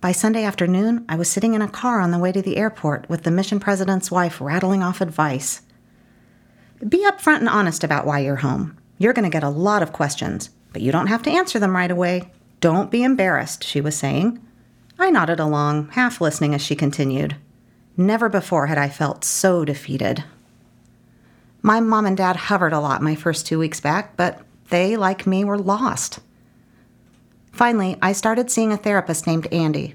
By 0.00 0.12
Sunday 0.12 0.44
afternoon, 0.44 1.04
I 1.08 1.16
was 1.16 1.28
sitting 1.28 1.54
in 1.54 1.62
a 1.62 1.68
car 1.68 2.00
on 2.00 2.12
the 2.12 2.18
way 2.18 2.30
to 2.30 2.40
the 2.40 2.56
airport 2.56 3.08
with 3.08 3.24
the 3.24 3.32
mission 3.32 3.58
president's 3.58 4.10
wife 4.10 4.40
rattling 4.40 4.82
off 4.82 5.00
advice. 5.00 5.62
Be 6.88 7.04
upfront 7.04 7.38
and 7.38 7.48
honest 7.48 7.82
about 7.82 8.06
why 8.06 8.20
you're 8.20 8.36
home. 8.36 8.78
You're 8.98 9.12
going 9.12 9.24
to 9.24 9.30
get 9.30 9.44
a 9.44 9.48
lot 9.48 9.82
of 9.82 9.92
questions, 9.92 10.50
but 10.72 10.82
you 10.82 10.92
don't 10.92 11.06
have 11.06 11.22
to 11.22 11.30
answer 11.30 11.58
them 11.58 11.74
right 11.74 11.90
away. 11.90 12.30
Don't 12.60 12.90
be 12.90 13.04
embarrassed, 13.04 13.62
she 13.64 13.80
was 13.80 13.96
saying. 13.96 14.44
I 14.98 15.10
nodded 15.10 15.38
along, 15.38 15.90
half 15.90 16.20
listening 16.20 16.54
as 16.54 16.60
she 16.60 16.74
continued. 16.74 17.36
Never 17.96 18.28
before 18.28 18.66
had 18.66 18.78
I 18.78 18.88
felt 18.88 19.24
so 19.24 19.64
defeated. 19.64 20.24
My 21.62 21.80
mom 21.80 22.06
and 22.06 22.16
dad 22.16 22.36
hovered 22.36 22.72
a 22.72 22.80
lot 22.80 23.02
my 23.02 23.14
first 23.14 23.46
two 23.46 23.58
weeks 23.58 23.80
back, 23.80 24.16
but 24.16 24.40
they, 24.70 24.96
like 24.96 25.26
me, 25.26 25.44
were 25.44 25.58
lost. 25.58 26.20
Finally, 27.52 27.96
I 28.02 28.12
started 28.12 28.50
seeing 28.50 28.72
a 28.72 28.76
therapist 28.76 29.26
named 29.26 29.46
Andy. 29.52 29.94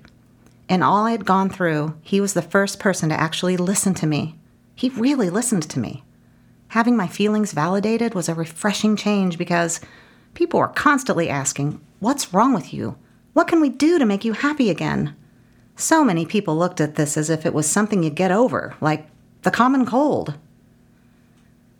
In 0.69 0.81
all 0.81 1.05
I 1.05 1.12
had 1.12 1.25
gone 1.25 1.50
through, 1.50 1.95
he 2.01 2.19
was 2.19 2.33
the 2.33 2.41
first 2.41 2.79
person 2.79 3.10
to 3.10 3.19
actually 3.19 3.57
listen 3.57 3.93
to 3.95 4.07
me. 4.07 4.38
He 4.75 4.89
really 4.89 5.29
listened 5.29 5.63
to 5.69 5.79
me. 5.79 6.03
Having 6.73 6.97
my 6.97 7.05
feelings 7.05 7.51
validated 7.51 8.15
was 8.15 8.27
a 8.27 8.33
refreshing 8.33 8.95
change 8.95 9.37
because 9.37 9.79
people 10.33 10.59
were 10.59 10.69
constantly 10.69 11.29
asking, 11.29 11.79
What's 11.99 12.33
wrong 12.33 12.51
with 12.51 12.73
you? 12.73 12.97
What 13.33 13.47
can 13.47 13.61
we 13.61 13.69
do 13.69 13.99
to 13.99 14.07
make 14.07 14.25
you 14.25 14.33
happy 14.33 14.71
again? 14.71 15.15
So 15.75 16.03
many 16.03 16.25
people 16.25 16.57
looked 16.57 16.81
at 16.81 16.95
this 16.95 17.15
as 17.15 17.29
if 17.29 17.45
it 17.45 17.53
was 17.53 17.69
something 17.69 18.01
you 18.01 18.09
get 18.09 18.31
over, 18.31 18.75
like 18.81 19.07
the 19.43 19.51
common 19.51 19.85
cold. 19.85 20.33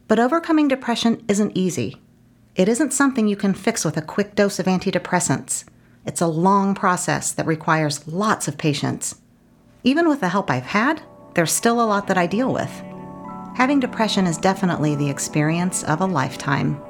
But 0.08 0.20
overcoming 0.20 0.68
depression 0.68 1.26
isn't 1.28 1.58
easy. 1.58 2.00
It 2.56 2.70
isn't 2.70 2.94
something 2.94 3.28
you 3.28 3.36
can 3.36 3.56
fix 3.56 3.84
with 3.84 3.98
a 3.98 4.02
quick 4.04 4.36
dose 4.36 4.60
of 4.60 4.68
antidepressants. 4.68 5.64
It's 6.06 6.22
a 6.22 6.28
long 6.28 6.76
process 6.76 7.32
that 7.32 7.48
requires 7.48 8.08
lots 8.08 8.48
of 8.48 8.60
patience. 8.60 9.16
Even 9.84 10.08
with 10.08 10.20
the 10.20 10.30
help 10.30 10.52
I've 10.52 10.68
had, 10.68 11.02
there's 11.34 11.52
still 11.52 11.82
a 11.82 11.90
lot 11.90 12.06
that 12.06 12.18
I 12.20 12.28
deal 12.28 12.54
with. 12.54 12.93
Having 13.56 13.82
depression 13.82 14.26
is 14.26 14.38
definitely 14.38 14.96
the 14.96 15.10
experience 15.10 15.84
of 15.84 16.02
a 16.02 16.06
lifetime. 16.06 16.82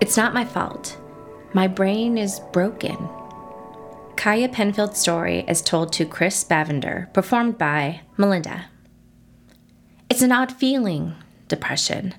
It's 0.00 0.16
not 0.16 0.32
my 0.32 0.44
fault. 0.44 0.96
My 1.52 1.66
brain 1.66 2.16
is 2.16 2.40
broken. 2.52 2.96
Kiah 4.16 4.52
Penfield's 4.52 4.98
story 4.98 5.44
is 5.48 5.60
told 5.60 5.92
to 5.94 6.04
Chris 6.04 6.44
Bavender, 6.44 7.12
performed 7.12 7.58
by 7.58 8.00
Melinda. 8.16 8.66
It's 10.08 10.22
an 10.22 10.32
odd 10.32 10.52
feeling, 10.52 11.14
depression. 11.48 12.14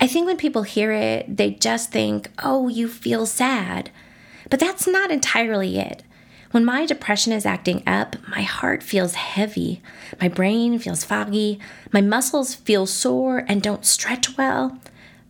I 0.00 0.06
think 0.06 0.26
when 0.26 0.36
people 0.36 0.62
hear 0.62 0.92
it, 0.92 1.36
they 1.36 1.50
just 1.50 1.90
think, 1.90 2.30
oh, 2.42 2.68
you 2.68 2.88
feel 2.88 3.26
sad. 3.26 3.90
But 4.50 4.60
that's 4.60 4.86
not 4.86 5.10
entirely 5.10 5.78
it. 5.78 6.02
When 6.50 6.64
my 6.64 6.84
depression 6.84 7.32
is 7.32 7.46
acting 7.46 7.84
up, 7.86 8.16
my 8.28 8.42
heart 8.42 8.82
feels 8.82 9.14
heavy, 9.14 9.80
my 10.20 10.26
brain 10.28 10.80
feels 10.80 11.04
foggy, 11.04 11.60
my 11.92 12.00
muscles 12.00 12.56
feel 12.56 12.86
sore 12.86 13.44
and 13.46 13.62
don't 13.62 13.86
stretch 13.86 14.36
well, 14.36 14.76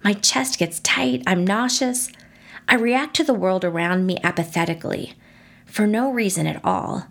my 0.02 0.14
chest 0.14 0.58
gets 0.58 0.80
tight, 0.80 1.22
I'm 1.26 1.44
nauseous. 1.46 2.10
I 2.66 2.76
react 2.76 3.14
to 3.16 3.24
the 3.24 3.34
world 3.34 3.64
around 3.64 4.06
me 4.06 4.16
apathetically, 4.22 5.12
for 5.66 5.86
no 5.86 6.10
reason 6.10 6.46
at 6.46 6.64
all, 6.64 7.06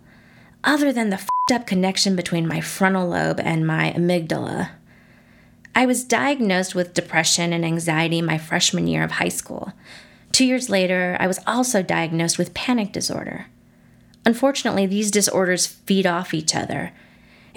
other 0.64 0.92
than 0.92 1.10
the 1.10 1.18
fed 1.18 1.60
up 1.60 1.66
connection 1.66 2.16
between 2.16 2.48
my 2.48 2.60
frontal 2.60 3.08
lobe 3.08 3.38
and 3.38 3.64
my 3.64 3.92
amygdala. 3.92 4.70
I 5.72 5.86
was 5.86 6.02
diagnosed 6.02 6.74
with 6.74 6.94
depression 6.94 7.52
and 7.52 7.64
anxiety 7.64 8.20
my 8.22 8.38
freshman 8.38 8.88
year 8.88 9.04
of 9.04 9.12
high 9.12 9.28
school. 9.28 9.72
Two 10.32 10.44
years 10.44 10.70
later, 10.70 11.16
I 11.20 11.26
was 11.26 11.40
also 11.46 11.82
diagnosed 11.82 12.38
with 12.38 12.54
panic 12.54 12.92
disorder. 12.92 13.46
Unfortunately, 14.24 14.86
these 14.86 15.10
disorders 15.10 15.66
feed 15.66 16.06
off 16.06 16.34
each 16.34 16.54
other. 16.54 16.92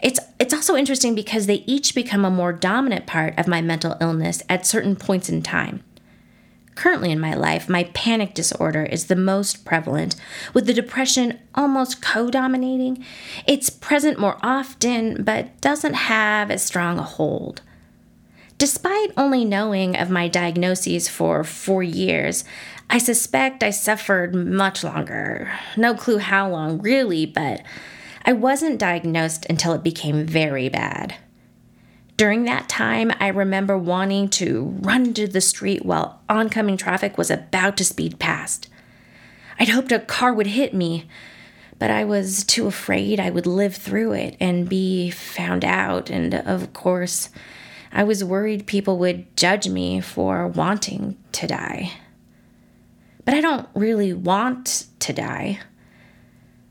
It's, 0.02 0.20
it's 0.40 0.54
also 0.54 0.76
interesting 0.76 1.16
because 1.16 1.46
they 1.46 1.64
each 1.66 1.96
become 1.96 2.26
a 2.26 2.32
more 2.32 2.52
dominant 2.52 3.06
part 3.06 3.38
of 3.38 3.48
my 3.48 3.62
mental 3.62 3.96
illness 4.02 4.44
at 4.50 4.66
certain 4.66 4.96
points 4.96 5.30
in 5.30 5.42
time. 5.42 5.84
Currently 6.76 7.12
in 7.12 7.20
my 7.20 7.36
life, 7.36 7.70
my 7.70 7.84
panic 7.94 8.34
disorder 8.34 8.84
is 8.84 9.06
the 9.06 9.16
most 9.16 9.64
prevalent, 9.64 10.16
with 10.54 10.66
the 10.66 10.74
depression 10.74 11.40
almost 11.54 12.02
co 12.02 12.30
dominating. 12.32 13.06
It's 13.46 13.70
present 13.70 14.20
more 14.20 14.38
often, 14.42 15.24
but 15.24 15.60
doesn't 15.62 15.94
have 15.94 16.50
as 16.50 16.64
strong 16.64 16.98
a 16.98 17.04
hold. 17.04 17.62
Despite 18.58 19.12
only 19.18 19.44
knowing 19.46 19.96
of 19.98 20.10
my 20.10 20.28
diagnoses 20.28 21.08
for 21.08 21.44
four 21.44 21.84
years, 21.84 22.46
I 22.90 22.98
suspect 22.98 23.64
I 23.64 23.72
suffered 23.72 24.36
much 24.36 24.84
longer. 24.84 25.52
No 25.76 25.94
clue 25.96 26.20
how 26.20 26.50
long, 26.50 26.80
really, 26.80 27.26
but 27.26 27.62
I 28.26 28.34
wasn't 28.34 28.80
diagnosed 28.80 29.46
until 29.50 29.74
it 29.74 29.84
became 29.84 30.26
very 30.26 30.70
bad. 30.70 31.16
During 32.16 32.44
that 32.44 32.70
time, 32.70 33.12
I 33.20 33.28
remember 33.30 33.78
wanting 33.78 34.30
to 34.30 34.78
run 34.82 35.14
to 35.16 35.28
the 35.28 35.42
street 35.42 35.84
while 35.84 36.22
oncoming 36.30 36.78
traffic 36.78 37.18
was 37.18 37.32
about 37.32 37.76
to 37.78 37.84
speed 37.84 38.20
past. 38.20 38.70
I'd 39.60 39.70
hoped 39.70 39.92
a 39.92 40.00
car 40.00 40.34
would 40.34 40.48
hit 40.48 40.74
me, 40.74 41.06
but 41.80 41.90
I 41.90 42.04
was 42.04 42.44
too 42.44 42.68
afraid 42.68 43.20
I 43.20 43.32
would 43.32 43.48
live 43.48 43.76
through 43.76 44.14
it 44.14 44.38
and 44.40 44.70
be 44.70 45.10
found 45.10 45.66
out, 45.66 46.10
and 46.10 46.36
of 46.36 46.72
course, 46.74 47.30
I 47.94 48.04
was 48.04 48.24
worried 48.24 48.66
people 48.66 48.98
would 48.98 49.38
judge 49.38 49.70
me 49.70 50.02
for 50.02 50.48
wanting 50.48 51.16
to 51.34 51.46
die. 51.46 51.92
But 53.24 53.36
I 53.36 53.42
don't 53.42 53.70
really 53.76 54.14
want 54.14 54.88
to 55.00 55.14
die. 55.14 55.60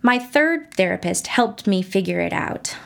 My 0.03 0.19
third 0.19 0.75
therapist 0.75 1.29
helped 1.29 1.69
me 1.69 1.81
figure 1.81 2.19
it 2.19 2.33
out. 2.33 2.77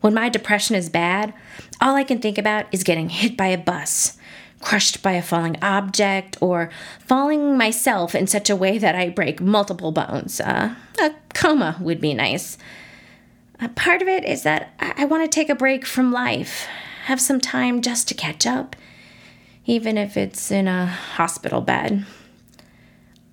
When 0.00 0.14
my 0.14 0.28
depression 0.28 0.76
is 0.76 0.88
bad, 0.88 1.34
all 1.80 1.96
I 1.96 2.04
can 2.04 2.20
think 2.20 2.38
about 2.38 2.66
is 2.70 2.84
getting 2.84 3.08
hit 3.08 3.36
by 3.36 3.48
a 3.48 3.58
bus, 3.58 4.16
crushed 4.60 5.02
by 5.02 5.12
a 5.12 5.22
falling 5.22 5.56
object, 5.60 6.38
or 6.40 6.70
falling 7.00 7.58
myself 7.58 8.14
in 8.14 8.28
such 8.28 8.48
a 8.48 8.56
way 8.56 8.78
that 8.78 8.94
I 8.94 9.10
break 9.10 9.40
multiple 9.40 9.90
bones. 9.90 10.40
Uh, 10.40 10.76
a 11.00 11.14
coma 11.34 11.76
would 11.80 12.00
be 12.00 12.14
nice. 12.14 12.56
A 13.60 13.68
part 13.68 14.00
of 14.00 14.06
it 14.06 14.24
is 14.24 14.44
that 14.44 14.72
I, 14.78 14.94
I 14.98 15.04
want 15.06 15.24
to 15.24 15.34
take 15.34 15.50
a 15.50 15.56
break 15.56 15.84
from 15.84 16.12
life 16.12 16.68
have 17.08 17.20
some 17.22 17.40
time 17.40 17.80
just 17.80 18.06
to 18.06 18.12
catch 18.12 18.46
up, 18.46 18.76
even 19.64 19.96
if 19.96 20.14
it's 20.14 20.50
in 20.50 20.68
a 20.68 20.84
hospital 20.84 21.62
bed. 21.62 22.04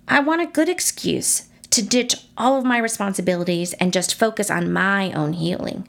I 0.08 0.22
want 0.22 0.42
a 0.42 0.46
good 0.46 0.70
excuse 0.70 1.50
to 1.72 1.86
ditch 1.86 2.16
all 2.38 2.58
of 2.58 2.64
my 2.64 2.78
responsibilities 2.78 3.74
and 3.74 3.92
just 3.92 4.16
focus 4.16 4.50
on 4.50 4.72
my 4.72 5.12
own 5.12 5.34
healing. 5.34 5.86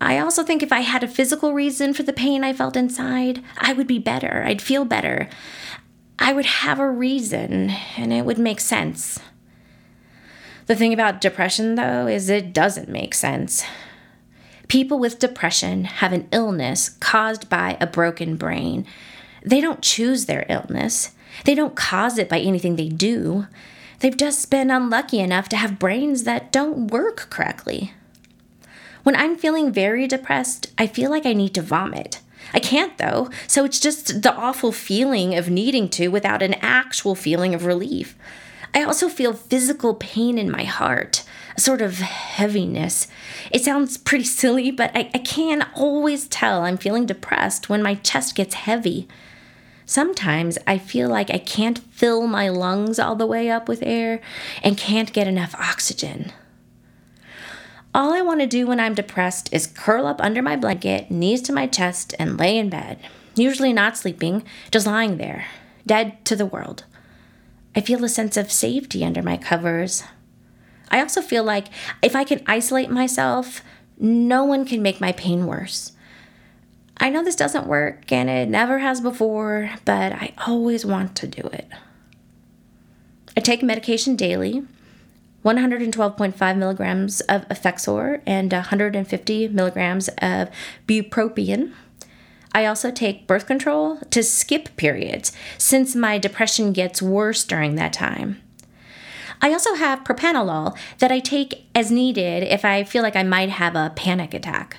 I 0.00 0.20
also 0.20 0.44
think 0.44 0.62
if 0.62 0.70
I 0.70 0.80
had 0.80 1.02
a 1.02 1.08
physical 1.08 1.52
reason 1.52 1.92
for 1.92 2.04
the 2.04 2.12
pain 2.12 2.44
I 2.44 2.52
felt 2.52 2.76
inside, 2.76 3.42
I 3.58 3.72
would 3.72 3.88
be 3.88 3.98
better. 3.98 4.44
I'd 4.46 4.62
feel 4.62 4.84
better. 4.84 5.28
I 6.20 6.32
would 6.32 6.46
have 6.46 6.78
a 6.78 6.88
reason, 6.88 7.70
and 7.96 8.12
it 8.12 8.24
would 8.24 8.38
make 8.38 8.60
sense. 8.60 9.18
The 10.66 10.76
thing 10.76 10.92
about 10.92 11.20
depression, 11.20 11.74
though, 11.74 12.06
is 12.06 12.28
it 12.28 12.52
doesn't 12.52 12.88
make 12.88 13.12
sense. 13.12 13.64
People 14.68 14.98
with 14.98 15.18
depression 15.18 15.84
have 15.84 16.12
an 16.12 16.28
illness 16.32 16.88
caused 16.88 17.48
by 17.48 17.76
a 17.80 17.86
broken 17.86 18.36
brain. 18.36 18.86
They 19.42 19.60
don't 19.60 19.82
choose 19.82 20.26
their 20.26 20.46
illness, 20.48 21.12
they 21.44 21.54
don't 21.54 21.74
cause 21.74 22.18
it 22.18 22.28
by 22.28 22.38
anything 22.38 22.76
they 22.76 22.88
do. 22.88 23.46
They've 24.00 24.16
just 24.16 24.50
been 24.50 24.70
unlucky 24.70 25.20
enough 25.20 25.48
to 25.50 25.56
have 25.56 25.78
brains 25.78 26.24
that 26.24 26.52
don't 26.52 26.88
work 26.88 27.28
correctly. 27.30 27.92
When 29.02 29.16
I'm 29.16 29.36
feeling 29.36 29.72
very 29.72 30.06
depressed, 30.06 30.72
I 30.78 30.86
feel 30.86 31.10
like 31.10 31.26
I 31.26 31.32
need 31.32 31.54
to 31.54 31.62
vomit. 31.62 32.20
I 32.52 32.60
can't 32.60 32.96
though, 32.98 33.30
so 33.46 33.64
it's 33.64 33.80
just 33.80 34.22
the 34.22 34.34
awful 34.34 34.72
feeling 34.72 35.34
of 35.34 35.50
needing 35.50 35.88
to 35.90 36.08
without 36.08 36.42
an 36.42 36.54
actual 36.54 37.14
feeling 37.14 37.54
of 37.54 37.64
relief. 37.64 38.16
I 38.74 38.82
also 38.82 39.08
feel 39.08 39.32
physical 39.32 39.94
pain 39.94 40.38
in 40.38 40.50
my 40.50 40.64
heart 40.64 41.23
sort 41.56 41.80
of 41.80 41.98
heaviness. 41.98 43.08
It 43.50 43.62
sounds 43.64 43.96
pretty 43.96 44.24
silly, 44.24 44.70
but 44.70 44.90
I, 44.94 45.10
I 45.14 45.18
can 45.18 45.66
always 45.74 46.26
tell 46.28 46.62
I'm 46.62 46.78
feeling 46.78 47.06
depressed 47.06 47.68
when 47.68 47.82
my 47.82 47.94
chest 47.96 48.34
gets 48.34 48.54
heavy. 48.54 49.08
Sometimes 49.86 50.58
I 50.66 50.78
feel 50.78 51.08
like 51.08 51.30
I 51.30 51.38
can't 51.38 51.78
fill 51.78 52.26
my 52.26 52.48
lungs 52.48 52.98
all 52.98 53.16
the 53.16 53.26
way 53.26 53.50
up 53.50 53.68
with 53.68 53.82
air 53.82 54.20
and 54.62 54.78
can't 54.78 55.12
get 55.12 55.28
enough 55.28 55.54
oxygen. 55.56 56.32
All 57.94 58.12
I 58.12 58.22
want 58.22 58.40
to 58.40 58.46
do 58.46 58.66
when 58.66 58.80
I'm 58.80 58.94
depressed 58.94 59.52
is 59.52 59.68
curl 59.68 60.06
up 60.06 60.20
under 60.20 60.42
my 60.42 60.56
blanket, 60.56 61.10
knees 61.10 61.42
to 61.42 61.52
my 61.52 61.68
chest, 61.68 62.14
and 62.18 62.38
lay 62.38 62.58
in 62.58 62.68
bed. 62.68 62.98
Usually 63.36 63.72
not 63.72 63.96
sleeping, 63.96 64.42
just 64.70 64.86
lying 64.86 65.18
there, 65.18 65.46
dead 65.86 66.24
to 66.24 66.34
the 66.34 66.46
world. 66.46 66.84
I 67.76 67.80
feel 67.80 68.02
a 68.04 68.08
sense 68.08 68.36
of 68.36 68.50
safety 68.50 69.04
under 69.04 69.22
my 69.22 69.36
covers, 69.36 70.02
I 70.90 71.00
also 71.00 71.20
feel 71.20 71.44
like 71.44 71.66
if 72.02 72.14
I 72.14 72.24
can 72.24 72.42
isolate 72.46 72.90
myself, 72.90 73.62
no 73.98 74.44
one 74.44 74.64
can 74.64 74.82
make 74.82 75.00
my 75.00 75.12
pain 75.12 75.46
worse. 75.46 75.92
I 76.98 77.10
know 77.10 77.24
this 77.24 77.36
doesn't 77.36 77.66
work 77.66 78.10
and 78.12 78.30
it 78.30 78.48
never 78.48 78.78
has 78.78 79.00
before, 79.00 79.70
but 79.84 80.12
I 80.12 80.32
always 80.46 80.86
want 80.86 81.16
to 81.16 81.26
do 81.26 81.42
it. 81.48 81.68
I 83.36 83.40
take 83.40 83.62
medication 83.62 84.14
daily 84.14 84.64
112.5 85.44 86.56
milligrams 86.56 87.20
of 87.22 87.46
Effexor 87.48 88.22
and 88.26 88.50
150 88.50 89.48
milligrams 89.48 90.08
of 90.18 90.48
bupropion. 90.86 91.72
I 92.52 92.66
also 92.66 92.90
take 92.90 93.26
birth 93.26 93.46
control 93.46 93.98
to 94.10 94.22
skip 94.22 94.74
periods 94.76 95.32
since 95.58 95.96
my 95.96 96.18
depression 96.18 96.72
gets 96.72 97.02
worse 97.02 97.44
during 97.44 97.74
that 97.74 97.92
time. 97.92 98.40
I 99.44 99.52
also 99.52 99.74
have 99.74 100.04
propranolol 100.04 100.74
that 101.00 101.12
I 101.12 101.18
take 101.18 101.66
as 101.74 101.90
needed 101.90 102.44
if 102.44 102.64
I 102.64 102.82
feel 102.82 103.02
like 103.02 103.14
I 103.14 103.24
might 103.24 103.50
have 103.50 103.76
a 103.76 103.92
panic 103.94 104.32
attack. 104.32 104.78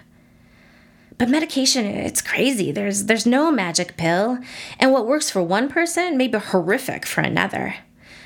But 1.20 1.30
medication, 1.30 1.86
it's 1.86 2.20
crazy. 2.20 2.72
There's 2.72 3.04
there's 3.04 3.28
no 3.28 3.52
magic 3.52 3.96
pill, 3.96 4.40
and 4.80 4.92
what 4.92 5.06
works 5.06 5.30
for 5.30 5.44
one 5.44 5.70
person 5.70 6.18
may 6.18 6.28
be 6.28 6.40
horrific 6.40 7.06
for 7.06 7.22
another. 7.22 7.76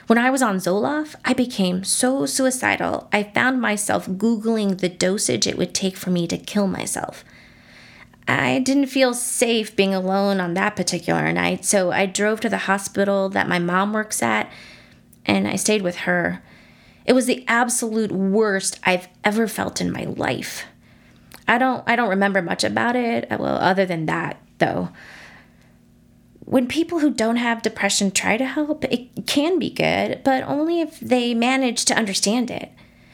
When 0.07 0.17
I 0.17 0.29
was 0.29 0.41
on 0.41 0.59
Zoloft, 0.59 1.15
I 1.25 1.33
became 1.33 1.83
so 1.83 2.25
suicidal. 2.25 3.09
I 3.11 3.23
found 3.23 3.59
myself 3.59 4.07
googling 4.07 4.77
the 4.77 4.87
dosage 4.87 5.45
it 5.45 5.57
would 5.57 5.75
take 5.75 5.97
for 5.97 6.09
me 6.09 6.25
to 6.27 6.37
kill 6.37 6.67
myself. 6.67 7.25
I 8.29 8.59
didn't 8.59 8.87
feel 8.87 9.13
safe 9.13 9.75
being 9.75 9.93
alone 9.93 10.39
on 10.39 10.53
that 10.53 10.77
particular 10.77 11.33
night, 11.33 11.65
so 11.65 11.91
I 11.91 12.05
drove 12.05 12.39
to 12.39 12.49
the 12.49 12.59
hospital 12.59 13.27
that 13.27 13.49
my 13.49 13.59
mom 13.59 13.91
works 13.91 14.23
at 14.23 14.49
and 15.35 15.47
I 15.47 15.55
stayed 15.55 15.81
with 15.83 15.97
her. 15.97 16.41
It 17.05 17.13
was 17.13 17.25
the 17.25 17.45
absolute 17.47 18.11
worst 18.11 18.79
I've 18.83 19.07
ever 19.23 19.47
felt 19.47 19.79
in 19.81 19.91
my 19.91 20.03
life. 20.03 20.65
I 21.47 21.57
don't 21.57 21.83
I 21.87 21.95
don't 21.95 22.09
remember 22.09 22.41
much 22.41 22.63
about 22.63 22.95
it. 22.95 23.31
Uh, 23.31 23.37
well, 23.39 23.57
other 23.57 23.85
than 23.85 24.05
that, 24.07 24.41
though. 24.57 24.89
when 26.49 26.67
people 26.67 26.97
who 26.99 27.11
don't 27.11 27.35
have 27.35 27.61
depression 27.61 28.09
try 28.09 28.35
to 28.35 28.45
help, 28.45 28.83
it 28.85 29.27
can 29.27 29.59
be 29.59 29.69
good, 29.69 30.19
but 30.23 30.41
only 30.43 30.81
if 30.81 30.99
they 30.99 31.35
manage 31.35 31.85
to 31.85 31.95
understand 31.95 32.49
it. 32.49 32.71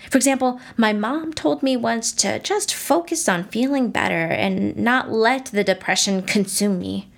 For 0.10 0.18
example, 0.18 0.60
my 0.78 0.94
mom 0.94 1.34
told 1.34 1.62
me 1.62 1.76
once 1.76 2.14
to 2.14 2.40
just 2.40 2.74
focus 2.74 3.28
on 3.28 3.44
feeling 3.46 3.90
better 3.90 4.28
and 4.28 4.78
not 4.78 5.12
let 5.12 5.48
the 5.48 5.66
depression 5.66 6.22
consume 6.22 6.80
me. 6.80 7.10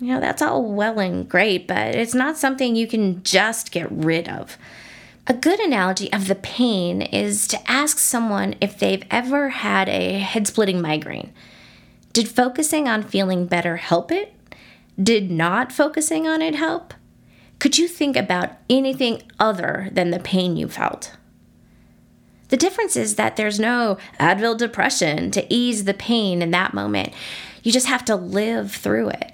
You 0.00 0.14
know, 0.14 0.20
that's 0.20 0.40
all 0.40 0.64
well 0.64 0.98
and 0.98 1.28
great, 1.28 1.68
but 1.68 1.94
it's 1.94 2.14
not 2.14 2.38
something 2.38 2.74
you 2.74 2.86
can 2.86 3.22
just 3.22 3.70
get 3.70 3.90
rid 3.90 4.28
of. 4.28 4.56
A 5.26 5.34
good 5.34 5.60
analogy 5.60 6.10
of 6.12 6.26
the 6.26 6.34
pain 6.34 7.02
is 7.02 7.46
to 7.48 7.70
ask 7.70 7.98
someone 7.98 8.54
if 8.60 8.78
they've 8.78 9.04
ever 9.10 9.50
had 9.50 9.88
a 9.88 10.18
head 10.18 10.46
splitting 10.46 10.80
migraine. 10.80 11.32
Did 12.14 12.28
focusing 12.28 12.88
on 12.88 13.02
feeling 13.02 13.46
better 13.46 13.76
help 13.76 14.10
it? 14.10 14.34
Did 15.00 15.30
not 15.30 15.70
focusing 15.70 16.26
on 16.26 16.40
it 16.40 16.54
help? 16.54 16.94
Could 17.58 17.76
you 17.76 17.86
think 17.86 18.16
about 18.16 18.56
anything 18.70 19.22
other 19.38 19.90
than 19.92 20.10
the 20.10 20.18
pain 20.18 20.56
you 20.56 20.66
felt? 20.66 21.16
The 22.48 22.56
difference 22.56 22.96
is 22.96 23.14
that 23.16 23.36
there's 23.36 23.60
no 23.60 23.98
Advil 24.18 24.56
depression 24.56 25.30
to 25.32 25.46
ease 25.52 25.84
the 25.84 25.94
pain 25.94 26.42
in 26.42 26.50
that 26.50 26.74
moment. 26.74 27.12
You 27.62 27.70
just 27.70 27.86
have 27.86 28.04
to 28.06 28.16
live 28.16 28.72
through 28.72 29.10
it. 29.10 29.32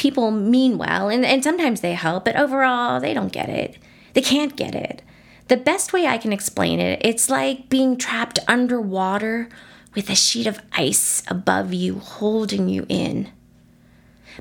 People 0.00 0.30
mean 0.30 0.78
well, 0.78 1.10
and, 1.10 1.26
and 1.26 1.44
sometimes 1.44 1.82
they 1.82 1.92
help, 1.92 2.24
but 2.24 2.34
overall, 2.34 3.00
they 3.00 3.12
don't 3.12 3.30
get 3.30 3.50
it. 3.50 3.76
They 4.14 4.22
can't 4.22 4.56
get 4.56 4.74
it. 4.74 5.02
The 5.48 5.58
best 5.58 5.92
way 5.92 6.06
I 6.06 6.16
can 6.16 6.32
explain 6.32 6.80
it, 6.80 7.02
it's 7.04 7.28
like 7.28 7.68
being 7.68 7.98
trapped 7.98 8.38
underwater 8.48 9.50
with 9.94 10.08
a 10.08 10.14
sheet 10.14 10.46
of 10.46 10.62
ice 10.72 11.22
above 11.28 11.74
you 11.74 11.98
holding 11.98 12.66
you 12.66 12.86
in. 12.88 13.28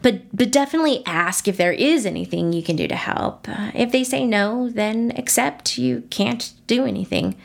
But, 0.01 0.21
but 0.33 0.49
definitely 0.49 1.03
ask 1.05 1.45
if 1.45 1.57
there 1.57 1.73
is 1.73 2.05
anything 2.05 2.53
you 2.53 2.63
can 2.63 2.77
do 2.77 2.87
to 2.87 2.95
help. 2.95 3.49
Uh, 3.49 3.71
if 3.73 3.91
they 3.91 4.05
say 4.05 4.25
no, 4.25 4.69
then 4.69 5.11
accept 5.17 5.77
you 5.77 6.03
can't 6.09 6.53
do 6.67 6.85
anything. 6.85 7.35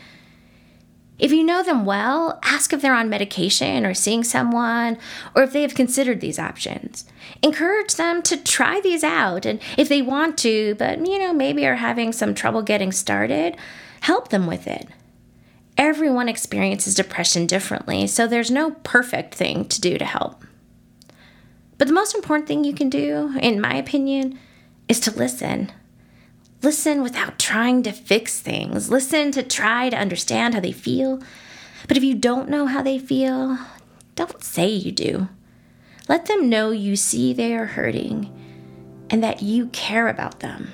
If 1.18 1.30
you 1.30 1.44
know 1.44 1.62
them 1.62 1.84
well, 1.84 2.40
ask 2.42 2.72
if 2.72 2.82
they're 2.82 2.94
on 2.94 3.08
medication 3.08 3.86
or 3.86 3.94
seeing 3.94 4.24
someone, 4.24 4.98
or 5.34 5.44
if 5.44 5.52
they 5.52 5.62
have 5.62 5.74
considered 5.74 6.20
these 6.20 6.40
options. 6.40 7.04
Encourage 7.42 7.94
them 7.94 8.20
to 8.22 8.36
try 8.36 8.80
these 8.80 9.04
out, 9.04 9.46
and 9.46 9.60
if 9.78 9.88
they 9.88 10.02
want 10.02 10.36
to, 10.38 10.74
but 10.74 11.06
you 11.06 11.18
know, 11.18 11.32
maybe 11.32 11.66
are 11.66 11.76
having 11.76 12.12
some 12.12 12.34
trouble 12.34 12.62
getting 12.62 12.90
started, 12.90 13.56
help 14.00 14.28
them 14.28 14.46
with 14.46 14.66
it. 14.66 14.88
Everyone 15.78 16.28
experiences 16.28 16.94
depression 16.94 17.46
differently, 17.46 18.06
so 18.06 18.26
there's 18.26 18.50
no 18.50 18.72
perfect 18.82 19.34
thing 19.34 19.66
to 19.66 19.80
do 19.80 19.98
to 19.98 20.04
help. 20.04 20.44
But 21.78 21.88
the 21.88 21.94
most 21.94 22.14
important 22.14 22.48
thing 22.48 22.64
you 22.64 22.74
can 22.74 22.88
do, 22.88 23.36
in 23.40 23.60
my 23.60 23.74
opinion, 23.74 24.38
is 24.88 25.00
to 25.00 25.10
listen. 25.10 25.72
Listen 26.64 27.02
without 27.02 27.38
trying 27.38 27.82
to 27.82 27.92
fix 27.92 28.40
things. 28.40 28.88
Listen 28.88 29.30
to 29.32 29.42
try 29.42 29.90
to 29.90 29.98
understand 29.98 30.54
how 30.54 30.60
they 30.60 30.72
feel. 30.72 31.22
But 31.86 31.98
if 31.98 32.02
you 32.02 32.14
don't 32.14 32.48
know 32.48 32.64
how 32.64 32.80
they 32.80 32.98
feel, 32.98 33.58
don't 34.14 34.42
say 34.42 34.68
you 34.68 34.90
do. 34.90 35.28
Let 36.08 36.24
them 36.24 36.48
know 36.48 36.70
you 36.70 36.96
see 36.96 37.34
they 37.34 37.54
are 37.54 37.66
hurting 37.66 38.32
and 39.10 39.22
that 39.22 39.42
you 39.42 39.66
care 39.68 40.08
about 40.08 40.40
them. 40.40 40.72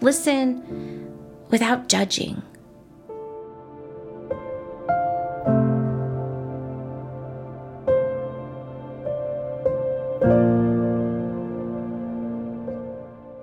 Listen 0.00 1.08
without 1.48 1.88
judging. 1.88 2.42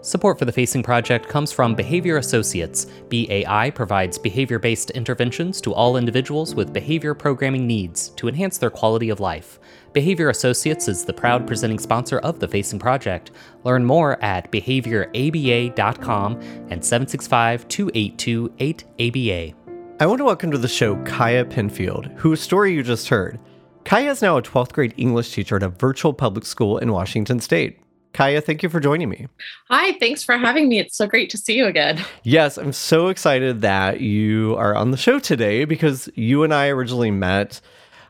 Support 0.10 0.40
for 0.40 0.46
the 0.46 0.52
Facing 0.52 0.82
Project 0.82 1.28
comes 1.28 1.52
from 1.52 1.76
Behavior 1.76 2.18
Associates. 2.18 2.88
BAI 3.10 3.70
provides 3.70 4.18
behavior 4.18 4.58
based 4.58 4.90
interventions 4.90 5.62
to 5.62 5.72
all 5.72 5.98
individuals 5.98 6.56
with 6.56 6.74
behavior 6.74 7.14
programming 7.14 7.68
needs 7.68 8.10
to 8.16 8.28
enhance 8.28 8.58
their 8.58 8.72
quality 8.72 9.12
of 9.12 9.20
life. 9.20 9.60
Behavior 9.94 10.32
Associates 10.32 10.88
is 10.88 11.06
the 11.06 11.14
proud 11.14 11.46
presenting 11.46 11.78
sponsor 11.78 12.18
of 12.22 12.40
the 12.40 12.48
Facing 12.48 12.80
Project. 12.80 13.30
Learn 13.64 13.86
more 13.86 14.20
at 14.24 14.52
behavioraba.com 14.52 16.34
and 16.72 16.84
765 16.84 17.68
282 17.68 18.50
8ABA. 18.50 19.54
I 20.00 20.06
want 20.08 20.18
to 20.18 20.26
welcome 20.26 20.50
to 20.50 20.58
the 20.58 20.68
show 20.68 20.96
Kiah 21.04 21.48
Penfield, 21.48 22.08
whose 22.16 22.42
story 22.42 22.74
you 22.74 22.82
just 22.82 23.10
heard. 23.10 23.40
Kiah 23.84 24.10
is 24.10 24.24
now 24.24 24.38
a 24.38 24.42
12th 24.42 24.74
grade 24.74 24.96
English 24.98 25.34
teacher 25.34 25.58
at 25.58 25.62
a 25.62 25.70
virtual 25.70 26.14
public 26.14 26.46
school 26.46 26.80
in 26.80 26.92
Washington 26.92 27.40
State. 27.40 27.80
Kiah, 28.14 28.44
thank 28.44 28.64
you 28.64 28.70
for 28.70 28.80
joining 28.80 29.10
me. 29.10 29.28
Hi, 29.70 29.98
thanks 30.00 30.24
for 30.24 30.38
having 30.38 30.68
me. 30.68 30.80
It's 30.80 30.98
so 30.98 31.08
great 31.08 31.30
to 31.30 31.38
see 31.38 31.54
you 31.54 31.66
again. 31.66 32.04
Yes, 32.24 32.58
I'm 32.58 32.74
so 32.74 33.08
excited 33.08 33.62
that 33.62 34.02
you 34.02 34.56
are 34.58 34.76
on 34.76 34.92
the 34.92 34.98
show 34.98 35.20
today 35.20 35.66
because 35.66 36.10
you 36.16 36.44
and 36.44 36.54
I 36.54 36.70
originally 36.70 37.12
met, 37.12 37.62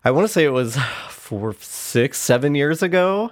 I 0.04 0.12
want 0.12 0.26
to 0.26 0.34
say 0.34 0.46
it 0.46 0.50
was 0.50 0.78
four, 1.10 1.54
six, 1.60 2.18
seven 2.18 2.56
years 2.56 2.82
ago. 2.82 3.32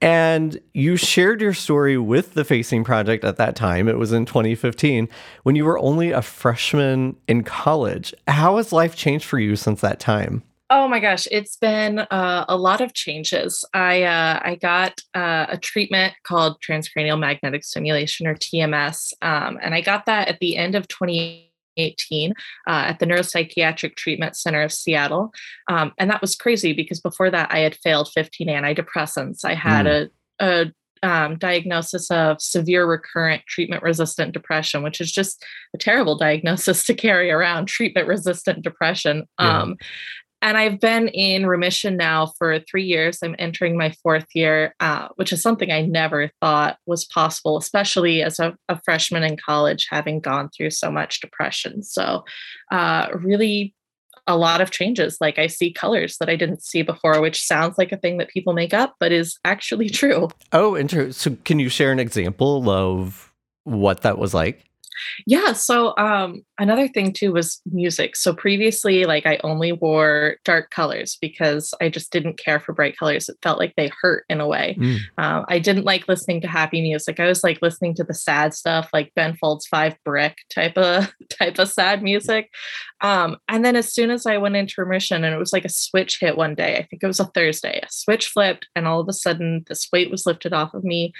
And 0.00 0.60
you 0.74 0.96
shared 0.96 1.40
your 1.40 1.54
story 1.54 1.96
with 1.98 2.34
the 2.34 2.44
Facing 2.44 2.84
Project 2.84 3.24
at 3.24 3.36
that 3.36 3.56
time. 3.56 3.88
It 3.88 3.98
was 3.98 4.12
in 4.12 4.26
2015 4.26 5.08
when 5.42 5.56
you 5.56 5.64
were 5.64 5.78
only 5.78 6.10
a 6.10 6.22
freshman 6.22 7.16
in 7.26 7.42
college. 7.42 8.14
How 8.28 8.58
has 8.58 8.72
life 8.72 8.94
changed 8.94 9.24
for 9.24 9.38
you 9.38 9.56
since 9.56 9.80
that 9.80 9.98
time? 9.98 10.42
Oh 10.74 10.88
my 10.88 11.00
gosh, 11.00 11.28
it's 11.30 11.56
been 11.56 11.98
uh, 11.98 12.46
a 12.48 12.56
lot 12.56 12.80
of 12.80 12.94
changes. 12.94 13.62
I 13.74 14.04
uh, 14.04 14.40
I 14.42 14.54
got 14.54 14.98
uh, 15.12 15.44
a 15.50 15.58
treatment 15.58 16.14
called 16.22 16.62
transcranial 16.66 17.18
magnetic 17.18 17.62
stimulation 17.62 18.26
or 18.26 18.34
TMS, 18.34 19.12
um, 19.20 19.58
and 19.60 19.74
I 19.74 19.82
got 19.82 20.06
that 20.06 20.28
at 20.28 20.40
the 20.40 20.56
end 20.56 20.74
of 20.74 20.88
2018 20.88 22.32
uh, 22.32 22.70
at 22.70 23.00
the 23.00 23.06
Neuropsychiatric 23.06 23.96
Treatment 23.96 24.34
Center 24.34 24.62
of 24.62 24.72
Seattle, 24.72 25.30
um, 25.68 25.92
and 25.98 26.08
that 26.08 26.22
was 26.22 26.34
crazy 26.36 26.72
because 26.72 27.02
before 27.02 27.30
that 27.30 27.52
I 27.52 27.58
had 27.58 27.76
failed 27.76 28.08
15 28.14 28.48
antidepressants. 28.48 29.44
I 29.44 29.52
had 29.52 29.84
mm. 29.84 30.08
a, 30.40 30.46
a 30.46 30.72
um, 31.02 31.36
diagnosis 31.36 32.10
of 32.10 32.40
severe 32.40 32.86
recurrent 32.86 33.42
treatment 33.46 33.82
resistant 33.82 34.32
depression, 34.32 34.82
which 34.82 35.02
is 35.02 35.12
just 35.12 35.44
a 35.74 35.78
terrible 35.78 36.16
diagnosis 36.16 36.84
to 36.86 36.94
carry 36.94 37.30
around 37.30 37.66
treatment 37.66 38.08
resistant 38.08 38.62
depression. 38.62 39.28
Yeah. 39.38 39.62
Um, 39.62 39.76
and 40.42 40.58
I've 40.58 40.80
been 40.80 41.08
in 41.08 41.46
remission 41.46 41.96
now 41.96 42.26
for 42.36 42.58
three 42.58 42.84
years. 42.84 43.20
I'm 43.22 43.36
entering 43.38 43.78
my 43.78 43.94
fourth 44.02 44.26
year, 44.34 44.74
uh, 44.80 45.08
which 45.14 45.32
is 45.32 45.40
something 45.40 45.70
I 45.70 45.82
never 45.82 46.30
thought 46.40 46.78
was 46.84 47.04
possible, 47.04 47.56
especially 47.56 48.22
as 48.22 48.40
a, 48.40 48.54
a, 48.68 48.80
freshman 48.84 49.22
in 49.22 49.36
college, 49.36 49.86
having 49.88 50.18
gone 50.18 50.50
through 50.50 50.70
so 50.70 50.90
much 50.90 51.20
depression. 51.20 51.84
So, 51.84 52.24
uh, 52.72 53.06
really, 53.14 53.74
a 54.26 54.36
lot 54.36 54.60
of 54.60 54.70
changes. 54.70 55.18
Like 55.20 55.38
I 55.38 55.46
see 55.46 55.72
colors 55.72 56.16
that 56.18 56.28
I 56.28 56.36
didn't 56.36 56.62
see 56.62 56.82
before, 56.82 57.20
which 57.20 57.42
sounds 57.42 57.78
like 57.78 57.92
a 57.92 57.96
thing 57.96 58.18
that 58.18 58.28
people 58.28 58.52
make 58.52 58.74
up, 58.74 58.94
but 58.98 59.12
is 59.12 59.38
actually 59.44 59.88
true. 59.90 60.28
Oh, 60.52 60.76
interesting. 60.76 61.12
So, 61.12 61.38
can 61.44 61.60
you 61.60 61.68
share 61.68 61.92
an 61.92 62.00
example 62.00 62.68
of 62.68 63.32
what 63.62 64.02
that 64.02 64.18
was 64.18 64.34
like? 64.34 64.64
Yeah. 65.26 65.52
So 65.52 65.94
um, 65.96 66.42
another 66.58 66.88
thing 66.88 67.12
too 67.12 67.32
was 67.32 67.60
music. 67.66 68.16
So 68.16 68.34
previously, 68.34 69.04
like 69.04 69.26
I 69.26 69.38
only 69.44 69.72
wore 69.72 70.36
dark 70.44 70.70
colors 70.70 71.18
because 71.20 71.74
I 71.80 71.88
just 71.88 72.12
didn't 72.12 72.38
care 72.38 72.60
for 72.60 72.72
bright 72.72 72.96
colors. 72.96 73.28
It 73.28 73.36
felt 73.42 73.58
like 73.58 73.74
they 73.76 73.90
hurt 74.00 74.24
in 74.28 74.40
a 74.40 74.46
way. 74.46 74.76
Mm. 74.78 74.98
Uh, 75.18 75.42
I 75.48 75.58
didn't 75.58 75.84
like 75.84 76.08
listening 76.08 76.40
to 76.42 76.48
happy 76.48 76.80
music. 76.80 77.20
I 77.20 77.26
was 77.26 77.44
like 77.44 77.60
listening 77.62 77.94
to 77.96 78.04
the 78.04 78.14
sad 78.14 78.54
stuff, 78.54 78.90
like 78.92 79.12
Ben 79.14 79.36
Folds 79.36 79.66
Five 79.66 79.96
Brick 80.04 80.36
type 80.54 80.76
of 80.76 81.12
type 81.28 81.58
of 81.58 81.70
sad 81.70 82.02
music. 82.02 82.50
Um, 83.00 83.36
and 83.48 83.64
then 83.64 83.76
as 83.76 83.92
soon 83.92 84.10
as 84.10 84.26
I 84.26 84.38
went 84.38 84.56
into 84.56 84.74
remission, 84.78 85.24
and 85.24 85.34
it 85.34 85.38
was 85.38 85.52
like 85.52 85.64
a 85.64 85.68
switch 85.68 86.18
hit 86.20 86.36
one 86.36 86.54
day. 86.54 86.76
I 86.76 86.86
think 86.86 87.02
it 87.02 87.06
was 87.06 87.20
a 87.20 87.26
Thursday. 87.26 87.80
A 87.82 87.86
switch 87.90 88.28
flipped, 88.28 88.68
and 88.76 88.86
all 88.86 89.00
of 89.00 89.08
a 89.08 89.12
sudden, 89.12 89.64
this 89.68 89.88
weight 89.92 90.10
was 90.10 90.26
lifted 90.26 90.52
off 90.52 90.74
of 90.74 90.84
me, 90.84 91.12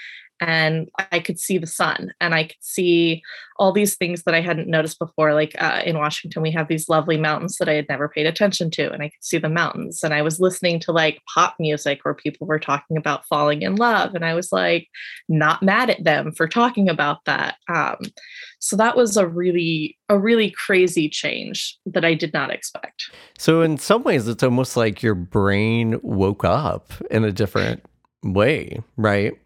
and 0.42 0.90
I 1.12 1.20
could 1.20 1.38
see 1.38 1.56
the 1.56 1.68
sun 1.68 2.12
and 2.20 2.34
I 2.34 2.44
could 2.44 2.56
see 2.58 3.22
all 3.60 3.70
these 3.70 3.94
things 3.94 4.24
that 4.24 4.34
I 4.34 4.40
hadn't 4.40 4.66
noticed 4.66 4.98
before. 4.98 5.34
Like 5.34 5.54
uh, 5.62 5.82
in 5.86 5.98
Washington, 5.98 6.42
we 6.42 6.50
have 6.50 6.66
these 6.66 6.88
lovely 6.88 7.16
mountains 7.16 7.58
that 7.58 7.68
I 7.68 7.74
had 7.74 7.88
never 7.88 8.08
paid 8.08 8.26
attention 8.26 8.68
to, 8.72 8.90
and 8.90 9.04
I 9.04 9.10
could 9.10 9.22
see 9.22 9.38
the 9.38 9.48
mountains. 9.48 10.02
And 10.02 10.12
I 10.12 10.22
was 10.22 10.40
listening 10.40 10.80
to 10.80 10.90
like 10.90 11.22
pop 11.32 11.54
music 11.60 12.00
where 12.02 12.14
people 12.14 12.48
were 12.48 12.58
talking 12.58 12.96
about 12.96 13.24
falling 13.26 13.62
in 13.62 13.76
love, 13.76 14.16
and 14.16 14.24
I 14.24 14.34
was 14.34 14.50
like 14.50 14.88
not 15.28 15.62
mad 15.62 15.90
at 15.90 16.02
them 16.02 16.32
for 16.32 16.48
talking 16.48 16.88
about 16.88 17.24
that. 17.26 17.54
Um, 17.72 17.98
so 18.58 18.74
that 18.74 18.96
was 18.96 19.16
a 19.16 19.28
really 19.28 19.96
a 20.08 20.18
really 20.18 20.50
crazy 20.50 21.08
change 21.08 21.78
that 21.86 22.04
I 22.04 22.14
did 22.14 22.32
not 22.32 22.50
expect. 22.50 23.04
So 23.38 23.62
in 23.62 23.78
some 23.78 24.02
ways, 24.02 24.26
it's 24.26 24.42
almost 24.42 24.76
like 24.76 25.04
your 25.04 25.14
brain 25.14 26.00
woke 26.02 26.44
up 26.44 26.92
in 27.12 27.22
a 27.22 27.30
different 27.30 27.84
way, 28.24 28.80
right? 28.96 29.38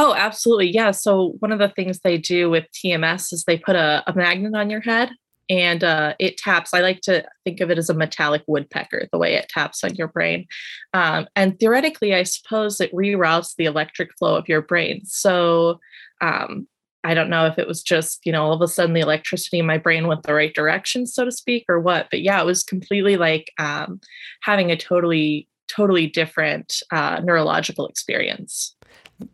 Oh, 0.00 0.14
absolutely. 0.14 0.70
Yeah. 0.70 0.92
So 0.92 1.34
one 1.40 1.50
of 1.50 1.58
the 1.58 1.70
things 1.70 1.98
they 1.98 2.18
do 2.18 2.48
with 2.48 2.66
TMS 2.72 3.32
is 3.32 3.42
they 3.44 3.58
put 3.58 3.74
a, 3.74 4.04
a 4.06 4.14
magnet 4.14 4.54
on 4.54 4.70
your 4.70 4.80
head 4.80 5.10
and 5.50 5.82
uh, 5.82 6.14
it 6.20 6.36
taps. 6.36 6.72
I 6.72 6.82
like 6.82 7.00
to 7.02 7.26
think 7.42 7.60
of 7.60 7.68
it 7.68 7.78
as 7.78 7.90
a 7.90 7.94
metallic 7.94 8.44
woodpecker, 8.46 9.08
the 9.10 9.18
way 9.18 9.34
it 9.34 9.48
taps 9.48 9.82
on 9.82 9.96
your 9.96 10.06
brain. 10.06 10.46
Um, 10.94 11.26
and 11.34 11.58
theoretically, 11.58 12.14
I 12.14 12.22
suppose 12.22 12.80
it 12.80 12.92
reroutes 12.92 13.56
the 13.56 13.64
electric 13.64 14.10
flow 14.16 14.36
of 14.36 14.48
your 14.48 14.62
brain. 14.62 15.04
So 15.04 15.80
um, 16.20 16.68
I 17.02 17.14
don't 17.14 17.28
know 17.28 17.46
if 17.46 17.58
it 17.58 17.66
was 17.66 17.82
just, 17.82 18.24
you 18.24 18.30
know, 18.30 18.44
all 18.44 18.52
of 18.52 18.62
a 18.62 18.68
sudden 18.68 18.94
the 18.94 19.00
electricity 19.00 19.58
in 19.58 19.66
my 19.66 19.78
brain 19.78 20.06
went 20.06 20.22
the 20.22 20.32
right 20.32 20.54
direction, 20.54 21.08
so 21.08 21.24
to 21.24 21.32
speak, 21.32 21.64
or 21.68 21.80
what. 21.80 22.06
But 22.12 22.22
yeah, 22.22 22.40
it 22.40 22.46
was 22.46 22.62
completely 22.62 23.16
like 23.16 23.50
um, 23.58 24.00
having 24.42 24.70
a 24.70 24.76
totally, 24.76 25.48
totally 25.66 26.06
different 26.06 26.84
uh, 26.92 27.20
neurological 27.24 27.88
experience. 27.88 28.76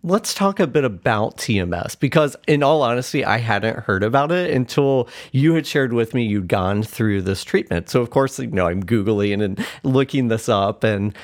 Let's 0.03 0.33
talk 0.33 0.61
a 0.61 0.67
bit 0.67 0.85
about 0.85 1.37
TMS 1.37 1.99
because, 1.99 2.37
in 2.47 2.63
all 2.63 2.83
honesty, 2.83 3.25
I 3.25 3.39
hadn't 3.39 3.81
heard 3.81 4.03
about 4.03 4.33
it 4.33 4.51
until 4.51 5.09
you 5.33 5.55
had 5.55 5.67
shared 5.67 5.93
with 5.93 6.15
me 6.15 6.25
you'd 6.25 6.49
gone 6.49 6.83
through 6.83 7.23
this 7.23 7.45
treatment. 7.45 7.91
So, 7.91 8.01
of 8.01 8.11
course, 8.11 8.39
you 8.39 8.47
know, 8.47 8.67
I'm 8.67 8.83
Googling 8.83 9.43
and 9.43 9.65
looking 9.83 10.29
this 10.29 10.49
up 10.49 10.85
and 10.85 11.15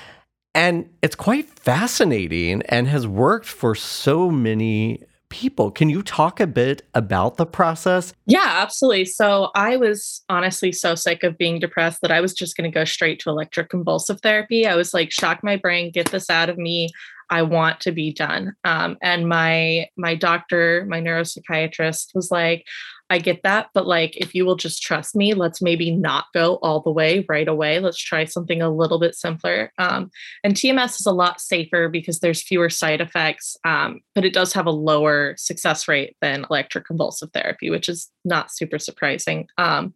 and 0.54 0.88
it's 1.00 1.14
quite 1.14 1.48
fascinating 1.48 2.62
and 2.62 2.88
has 2.88 3.06
worked 3.06 3.46
for 3.46 3.74
so 3.74 4.30
many 4.30 5.04
people. 5.30 5.70
Can 5.70 5.88
you 5.88 6.02
talk 6.02 6.40
a 6.40 6.46
bit 6.46 6.82
about 6.94 7.36
the 7.36 7.46
process? 7.46 8.12
Yeah, 8.26 8.44
absolutely. 8.44 9.04
So 9.06 9.50
I 9.54 9.76
was 9.76 10.22
honestly 10.28 10.72
so 10.72 10.94
sick 10.96 11.22
of 11.22 11.38
being 11.38 11.60
depressed 11.60 12.00
that 12.02 12.10
I 12.10 12.20
was 12.20 12.34
just 12.34 12.56
going 12.56 12.70
to 12.70 12.74
go 12.74 12.84
straight 12.84 13.20
to 13.20 13.30
electroconvulsive 13.30 14.20
therapy. 14.20 14.66
I 14.66 14.74
was 14.74 14.92
like, 14.92 15.10
shock 15.12 15.42
my 15.42 15.56
brain, 15.56 15.92
get 15.92 16.10
this 16.10 16.28
out 16.28 16.48
of 16.48 16.58
me. 16.58 16.90
I 17.30 17.42
want 17.42 17.80
to 17.80 17.92
be 17.92 18.12
done. 18.12 18.54
Um, 18.64 18.98
and 19.00 19.28
my 19.28 19.88
my 19.96 20.14
doctor, 20.14 20.84
my 20.88 21.00
neuropsychiatrist, 21.00 22.14
was 22.14 22.30
like, 22.30 22.66
I 23.10 23.18
get 23.18 23.42
that, 23.42 23.70
but 23.74 23.88
like 23.88 24.16
if 24.16 24.34
you 24.36 24.46
will 24.46 24.54
just 24.54 24.82
trust 24.82 25.16
me, 25.16 25.34
let's 25.34 25.60
maybe 25.60 25.90
not 25.90 26.26
go 26.32 26.56
all 26.62 26.80
the 26.80 26.92
way 26.92 27.26
right 27.28 27.48
away. 27.48 27.80
Let's 27.80 27.98
try 27.98 28.24
something 28.24 28.62
a 28.62 28.70
little 28.70 29.00
bit 29.00 29.16
simpler. 29.16 29.72
Um, 29.78 30.12
and 30.44 30.54
TMS 30.54 31.00
is 31.00 31.06
a 31.06 31.12
lot 31.12 31.40
safer 31.40 31.88
because 31.88 32.20
there's 32.20 32.42
fewer 32.42 32.70
side 32.70 33.00
effects, 33.00 33.56
um, 33.64 34.00
but 34.14 34.24
it 34.24 34.32
does 34.32 34.52
have 34.52 34.66
a 34.66 34.70
lower 34.70 35.34
success 35.36 35.88
rate 35.88 36.16
than 36.20 36.44
electroconvulsive 36.44 37.32
therapy, 37.32 37.68
which 37.68 37.88
is 37.88 38.08
not 38.24 38.52
super 38.52 38.78
surprising. 38.78 39.48
Um, 39.58 39.92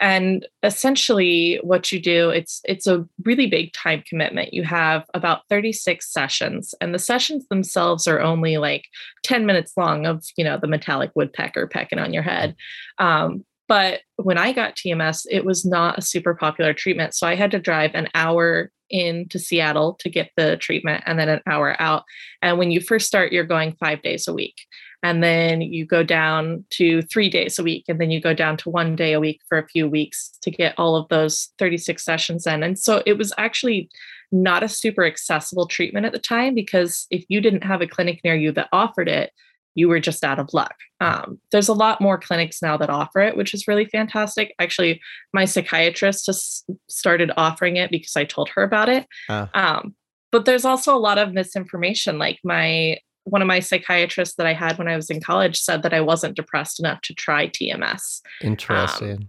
and 0.00 0.46
essentially 0.62 1.58
what 1.62 1.90
you 1.90 2.00
do 2.00 2.30
it's 2.30 2.60
it's 2.64 2.86
a 2.86 3.06
really 3.24 3.46
big 3.46 3.72
time 3.72 4.02
commitment. 4.08 4.54
You 4.54 4.62
have 4.64 5.04
about 5.14 5.42
36 5.48 6.12
sessions 6.12 6.74
and 6.80 6.94
the 6.94 6.98
sessions 6.98 7.46
themselves 7.48 8.06
are 8.06 8.20
only 8.20 8.58
like 8.58 8.86
10 9.24 9.46
minutes 9.46 9.72
long 9.76 10.06
of 10.06 10.24
you 10.36 10.44
know 10.44 10.58
the 10.60 10.68
metallic 10.68 11.10
woodpecker 11.14 11.66
pecking 11.66 11.98
on 11.98 12.12
your 12.12 12.22
head. 12.22 12.54
Um, 12.98 13.44
but 13.66 14.00
when 14.16 14.38
i 14.38 14.50
got 14.50 14.74
tms 14.74 15.26
it 15.30 15.44
was 15.44 15.66
not 15.66 15.98
a 15.98 16.02
super 16.02 16.34
popular 16.34 16.72
treatment 16.72 17.14
so 17.14 17.26
i 17.26 17.34
had 17.34 17.50
to 17.50 17.58
drive 17.58 17.90
an 17.92 18.08
hour 18.14 18.72
into 18.90 19.38
seattle 19.38 19.94
to 20.00 20.08
get 20.08 20.30
the 20.36 20.56
treatment 20.56 21.02
and 21.06 21.18
then 21.18 21.28
an 21.28 21.40
hour 21.46 21.76
out. 21.80 22.04
And 22.42 22.58
when 22.58 22.70
you 22.70 22.80
first 22.80 23.06
start 23.06 23.32
you're 23.32 23.44
going 23.44 23.76
five 23.78 24.02
days 24.02 24.26
a 24.28 24.32
week 24.32 24.56
and 25.02 25.22
then 25.22 25.60
you 25.60 25.86
go 25.86 26.02
down 26.02 26.64
to 26.70 27.02
three 27.02 27.30
days 27.30 27.58
a 27.58 27.62
week 27.62 27.84
and 27.88 28.00
then 28.00 28.10
you 28.10 28.20
go 28.20 28.34
down 28.34 28.56
to 28.58 28.70
one 28.70 28.96
day 28.96 29.12
a 29.12 29.20
week 29.20 29.40
for 29.48 29.58
a 29.58 29.68
few 29.68 29.88
weeks 29.88 30.36
to 30.42 30.50
get 30.50 30.74
all 30.76 30.96
of 30.96 31.08
those 31.08 31.50
36 31.58 32.04
sessions 32.04 32.46
in. 32.46 32.62
And 32.62 32.78
so 32.78 33.02
it 33.06 33.16
was 33.16 33.32
actually 33.38 33.88
not 34.32 34.62
a 34.62 34.68
super 34.68 35.04
accessible 35.04 35.66
treatment 35.66 36.04
at 36.04 36.12
the 36.12 36.18
time 36.18 36.54
because 36.54 37.06
if 37.10 37.24
you 37.28 37.40
didn't 37.40 37.64
have 37.64 37.80
a 37.80 37.86
clinic 37.86 38.20
near 38.24 38.34
you 38.34 38.52
that 38.52 38.68
offered 38.72 39.08
it 39.08 39.32
you 39.74 39.88
were 39.88 40.00
just 40.00 40.24
out 40.24 40.40
of 40.40 40.52
luck. 40.52 40.74
Um, 41.00 41.38
there's 41.52 41.68
a 41.68 41.72
lot 41.72 42.00
more 42.00 42.18
clinics 42.18 42.60
now 42.60 42.76
that 42.76 42.90
offer 42.90 43.20
it 43.20 43.36
which 43.36 43.54
is 43.54 43.68
really 43.68 43.84
fantastic. 43.86 44.52
Actually 44.58 45.00
my 45.32 45.44
psychiatrist 45.44 46.26
just 46.26 46.68
started 46.88 47.30
offering 47.36 47.76
it 47.76 47.90
because 47.90 48.16
i 48.16 48.24
told 48.24 48.48
her 48.50 48.64
about 48.64 48.88
it. 48.88 49.06
Uh. 49.28 49.46
um, 49.54 49.94
but 50.30 50.44
there's 50.44 50.64
also 50.64 50.94
a 50.94 50.98
lot 50.98 51.16
of 51.16 51.32
misinformation 51.32 52.18
like 52.18 52.38
my 52.44 52.98
one 53.30 53.42
of 53.42 53.48
my 53.48 53.60
psychiatrists 53.60 54.36
that 54.36 54.46
I 54.46 54.52
had 54.52 54.78
when 54.78 54.88
I 54.88 54.96
was 54.96 55.10
in 55.10 55.20
college 55.20 55.58
said 55.58 55.82
that 55.82 55.94
I 55.94 56.00
wasn't 56.00 56.36
depressed 56.36 56.80
enough 56.80 57.00
to 57.02 57.14
try 57.14 57.48
TMS. 57.48 58.20
Interesting. 58.42 59.12
Um, 59.12 59.28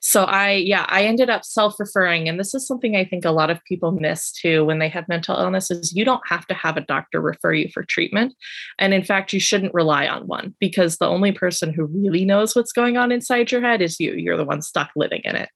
so 0.00 0.24
I, 0.24 0.52
yeah, 0.52 0.86
I 0.88 1.04
ended 1.04 1.30
up 1.30 1.44
self-referring, 1.44 2.28
and 2.28 2.38
this 2.38 2.54
is 2.54 2.66
something 2.66 2.96
I 2.96 3.04
think 3.04 3.24
a 3.24 3.30
lot 3.30 3.50
of 3.50 3.62
people 3.64 3.92
miss 3.92 4.32
too 4.32 4.64
when 4.64 4.78
they 4.78 4.88
have 4.88 5.08
mental 5.08 5.36
illnesses. 5.36 5.94
You 5.94 6.04
don't 6.04 6.26
have 6.26 6.46
to 6.46 6.54
have 6.54 6.76
a 6.76 6.82
doctor 6.82 7.20
refer 7.20 7.52
you 7.52 7.68
for 7.72 7.82
treatment, 7.82 8.34
and 8.78 8.94
in 8.94 9.02
fact, 9.02 9.32
you 9.32 9.40
shouldn't 9.40 9.74
rely 9.74 10.06
on 10.06 10.26
one 10.26 10.54
because 10.60 10.96
the 10.96 11.08
only 11.08 11.32
person 11.32 11.72
who 11.72 11.86
really 11.86 12.24
knows 12.24 12.54
what's 12.54 12.72
going 12.72 12.96
on 12.96 13.12
inside 13.12 13.52
your 13.52 13.60
head 13.60 13.82
is 13.82 14.00
you. 14.00 14.14
You're 14.14 14.36
the 14.36 14.44
one 14.44 14.62
stuck 14.62 14.90
living 14.96 15.22
in 15.24 15.36
it. 15.36 15.50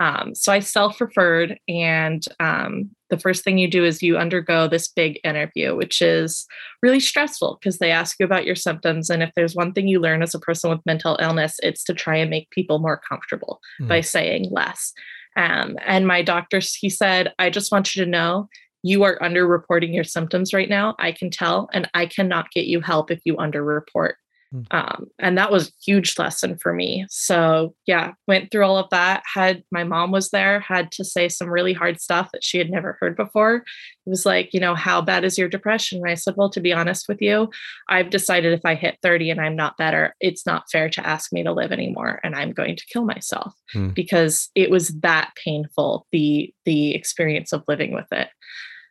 Um, 0.00 0.34
so 0.34 0.52
I 0.52 0.60
self-referred, 0.60 1.58
and 1.68 2.24
um, 2.40 2.90
the 3.10 3.18
first 3.18 3.44
thing 3.44 3.58
you 3.58 3.70
do 3.70 3.84
is 3.84 4.02
you 4.02 4.16
undergo 4.16 4.66
this 4.66 4.88
big 4.88 5.18
interview, 5.24 5.76
which 5.76 6.02
is 6.02 6.46
really 6.82 7.00
stressful 7.00 7.58
because 7.60 7.78
they 7.78 7.90
ask 7.90 8.16
you 8.18 8.26
about 8.26 8.44
your 8.44 8.56
symptoms. 8.56 9.10
And 9.10 9.22
if 9.22 9.30
there's 9.36 9.54
one 9.54 9.72
thing 9.72 9.88
you 9.88 10.00
learn 10.00 10.22
as 10.22 10.34
a 10.34 10.40
person 10.40 10.70
with 10.70 10.84
mental 10.86 11.18
illness, 11.20 11.56
it's 11.62 11.84
to 11.84 11.94
try 11.94 12.16
and 12.16 12.30
make 12.30 12.50
people 12.50 12.78
more 12.78 13.00
comfortable 13.08 13.60
mm. 13.80 13.88
by 13.88 14.00
saying 14.00 14.48
less. 14.50 14.92
Um, 15.36 15.76
and 15.84 16.06
my 16.06 16.22
doctor, 16.22 16.60
he 16.60 16.88
said, 16.88 17.32
I 17.38 17.50
just 17.50 17.70
want 17.70 17.94
you 17.94 18.04
to 18.04 18.10
know 18.10 18.48
you 18.82 19.02
are 19.02 19.18
underreporting 19.18 19.94
your 19.94 20.04
symptoms 20.04 20.54
right 20.54 20.68
now. 20.68 20.94
I 20.98 21.12
can 21.12 21.30
tell, 21.30 21.68
and 21.72 21.88
I 21.94 22.06
cannot 22.06 22.50
get 22.52 22.66
you 22.66 22.80
help 22.80 23.10
if 23.10 23.20
you 23.24 23.36
underreport. 23.36 24.14
Hmm. 24.52 24.62
Um, 24.70 25.06
and 25.18 25.38
that 25.38 25.50
was 25.50 25.68
a 25.68 25.72
huge 25.84 26.18
lesson 26.18 26.56
for 26.58 26.72
me. 26.72 27.06
So 27.08 27.74
yeah, 27.86 28.12
went 28.26 28.50
through 28.50 28.64
all 28.64 28.78
of 28.78 28.90
that. 28.90 29.22
Had 29.32 29.64
my 29.70 29.84
mom 29.84 30.10
was 30.10 30.30
there, 30.30 30.60
had 30.60 30.92
to 30.92 31.04
say 31.04 31.28
some 31.28 31.48
really 31.48 31.72
hard 31.72 32.00
stuff 32.00 32.30
that 32.32 32.44
she 32.44 32.58
had 32.58 32.70
never 32.70 32.96
heard 33.00 33.16
before. 33.16 33.56
It 33.56 34.10
was 34.10 34.24
like, 34.24 34.54
you 34.54 34.60
know, 34.60 34.74
how 34.74 35.02
bad 35.02 35.24
is 35.24 35.36
your 35.36 35.48
depression? 35.48 35.98
And 35.98 36.10
I 36.10 36.14
said, 36.14 36.34
well, 36.36 36.50
to 36.50 36.60
be 36.60 36.72
honest 36.72 37.08
with 37.08 37.20
you, 37.20 37.50
I've 37.88 38.10
decided 38.10 38.52
if 38.52 38.64
I 38.64 38.74
hit 38.74 38.98
30 39.02 39.30
and 39.30 39.40
I'm 39.40 39.56
not 39.56 39.76
better, 39.76 40.14
it's 40.20 40.46
not 40.46 40.70
fair 40.70 40.88
to 40.90 41.06
ask 41.06 41.32
me 41.32 41.42
to 41.42 41.52
live 41.52 41.72
anymore, 41.72 42.20
and 42.22 42.34
I'm 42.34 42.52
going 42.52 42.76
to 42.76 42.86
kill 42.86 43.04
myself 43.04 43.52
hmm. 43.72 43.88
because 43.90 44.50
it 44.54 44.70
was 44.70 44.88
that 45.00 45.32
painful 45.42 46.06
the 46.12 46.52
the 46.64 46.94
experience 46.94 47.52
of 47.52 47.64
living 47.68 47.92
with 47.92 48.10
it. 48.12 48.28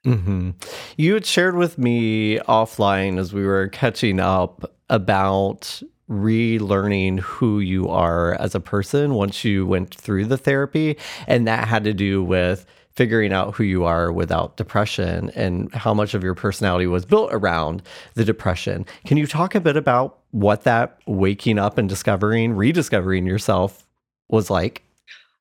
Mm-hmm. 0.06 0.52
You 0.98 1.16
had 1.16 1.26
shared 1.26 1.56
with 1.56 1.78
me 1.78 2.38
offline 2.40 3.18
as 3.18 3.34
we 3.34 3.46
were 3.46 3.68
catching 3.70 4.20
up 4.20 4.75
about 4.90 5.82
relearning 6.10 7.20
who 7.20 7.60
you 7.60 7.90
are 7.90 8.36
as 8.36 8.54
a 8.54 8.60
person 8.60 9.16
once 9.16 9.44
you 9.44 9.66
went 9.66 9.94
through 9.96 10.26
the 10.26 10.38
therapy. 10.38 10.98
And 11.28 11.48
that 11.48 11.68
had 11.68 11.84
to 11.86 11.94
do 11.94 12.24
with 12.24 12.66
figuring 12.96 13.34
out 13.34 13.54
who 13.56 13.64
you 13.64 13.84
are 13.84 14.12
without 14.12 14.56
depression 14.56 15.30
and 15.36 15.74
how 15.74 15.94
much 15.94 16.14
of 16.14 16.24
your 16.24 16.36
personality 16.36 16.88
was 16.88 17.06
built 17.06 17.30
around 17.34 17.82
the 18.14 18.24
depression. 18.24 18.86
Can 19.06 19.18
you 19.18 19.28
talk 19.28 19.54
a 19.54 19.60
bit 19.60 19.76
about 19.76 20.20
what 20.32 20.64
that 20.64 20.98
waking 21.06 21.60
up 21.60 21.78
and 21.78 21.90
discovering, 21.90 22.54
rediscovering 22.54 23.26
yourself 23.26 23.86
was 24.30 24.50
like? 24.50 24.84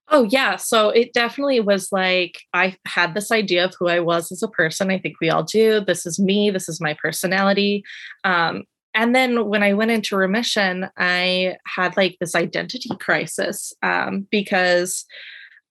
Oh, 0.09 0.25
yeah. 0.31 0.57
So 0.57 0.91
it 0.91 1.13
definitely 1.13 1.61
was 1.61 1.91
like 1.91 2.41
I 2.53 2.77
had 2.87 3.15
this 3.15 3.31
idea 3.31 3.65
of 3.65 3.75
who 3.79 3.89
I 3.89 4.01
was 4.01 4.31
as 4.33 4.43
a 4.43 4.49
person. 4.49 4.91
I 4.91 4.99
think 4.99 5.17
we 5.21 5.31
all 5.31 5.45
do. 5.45 5.81
This 5.81 6.07
is 6.07 6.19
me. 6.19 6.51
This 6.51 6.69
is 6.69 6.81
my 6.81 6.95
personality. 6.95 7.85
Um, 8.25 8.65
and 8.95 9.15
then 9.15 9.47
when 9.49 9.63
I 9.63 9.73
went 9.73 9.91
into 9.91 10.17
remission, 10.17 10.89
I 10.97 11.57
had 11.67 11.97
like 11.97 12.17
this 12.21 12.35
identity 12.35 12.91
crisis 13.01 13.73
um, 13.83 14.27
because 14.31 15.05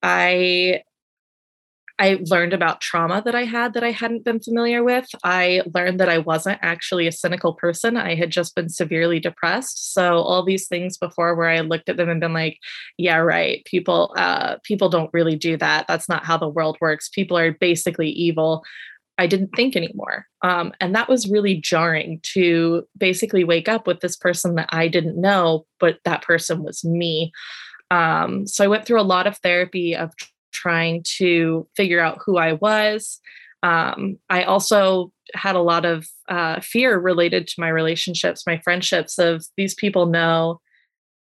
I 0.01 0.81
I 1.99 2.19
learned 2.29 2.53
about 2.53 2.81
trauma 2.81 3.21
that 3.23 3.35
I 3.35 3.43
had 3.43 3.75
that 3.75 3.83
I 3.83 3.91
hadn't 3.91 4.25
been 4.25 4.39
familiar 4.39 4.83
with. 4.83 5.07
I 5.23 5.61
learned 5.75 5.99
that 5.99 6.09
I 6.09 6.17
wasn't 6.17 6.59
actually 6.61 7.07
a 7.07 7.11
cynical 7.11 7.53
person. 7.53 7.97
I 7.97 8.15
had 8.15 8.31
just 8.31 8.55
been 8.55 8.67
severely 8.67 9.19
depressed. 9.19 9.93
So 9.93 10.15
all 10.15 10.43
these 10.43 10.67
things 10.67 10.97
before 10.97 11.35
where 11.35 11.49
I 11.49 11.59
looked 11.59 11.89
at 11.89 11.97
them 11.97 12.09
and 12.09 12.19
been 12.19 12.33
like, 12.33 12.57
yeah, 12.97 13.17
right. 13.17 13.63
People 13.65 14.13
uh 14.17 14.57
people 14.63 14.89
don't 14.89 15.13
really 15.13 15.35
do 15.35 15.55
that. 15.57 15.85
That's 15.87 16.09
not 16.09 16.25
how 16.25 16.37
the 16.37 16.49
world 16.49 16.77
works. 16.81 17.09
People 17.09 17.37
are 17.37 17.53
basically 17.53 18.09
evil. 18.09 18.63
I 19.17 19.27
didn't 19.27 19.51
think 19.55 19.75
anymore. 19.75 20.25
Um, 20.43 20.73
and 20.79 20.95
that 20.95 21.07
was 21.07 21.29
really 21.29 21.55
jarring 21.55 22.19
to 22.33 22.87
basically 22.97 23.43
wake 23.43 23.69
up 23.69 23.85
with 23.85 23.99
this 23.99 24.17
person 24.17 24.55
that 24.55 24.69
I 24.71 24.87
didn't 24.87 25.21
know, 25.21 25.65
but 25.79 25.99
that 26.05 26.23
person 26.23 26.63
was 26.63 26.83
me. 26.83 27.31
Um, 27.91 28.47
so 28.47 28.63
I 28.63 28.67
went 28.67 28.85
through 28.85 28.99
a 28.99 29.03
lot 29.03 29.27
of 29.27 29.37
therapy 29.37 29.95
of 29.95 30.11
trying 30.51 31.03
to 31.17 31.67
figure 31.75 31.99
out 31.99 32.19
who 32.25 32.37
I 32.37 32.53
was. 32.53 33.19
Um, 33.61 34.17
I 34.29 34.43
also 34.43 35.11
had 35.35 35.55
a 35.55 35.61
lot 35.61 35.85
of 35.85 36.07
uh, 36.27 36.59
fear 36.59 36.97
related 36.97 37.47
to 37.47 37.61
my 37.61 37.69
relationships, 37.69 38.47
my 38.47 38.59
friendships 38.59 39.17
of 39.19 39.45
these 39.57 39.73
people 39.73 40.07
know 40.07 40.59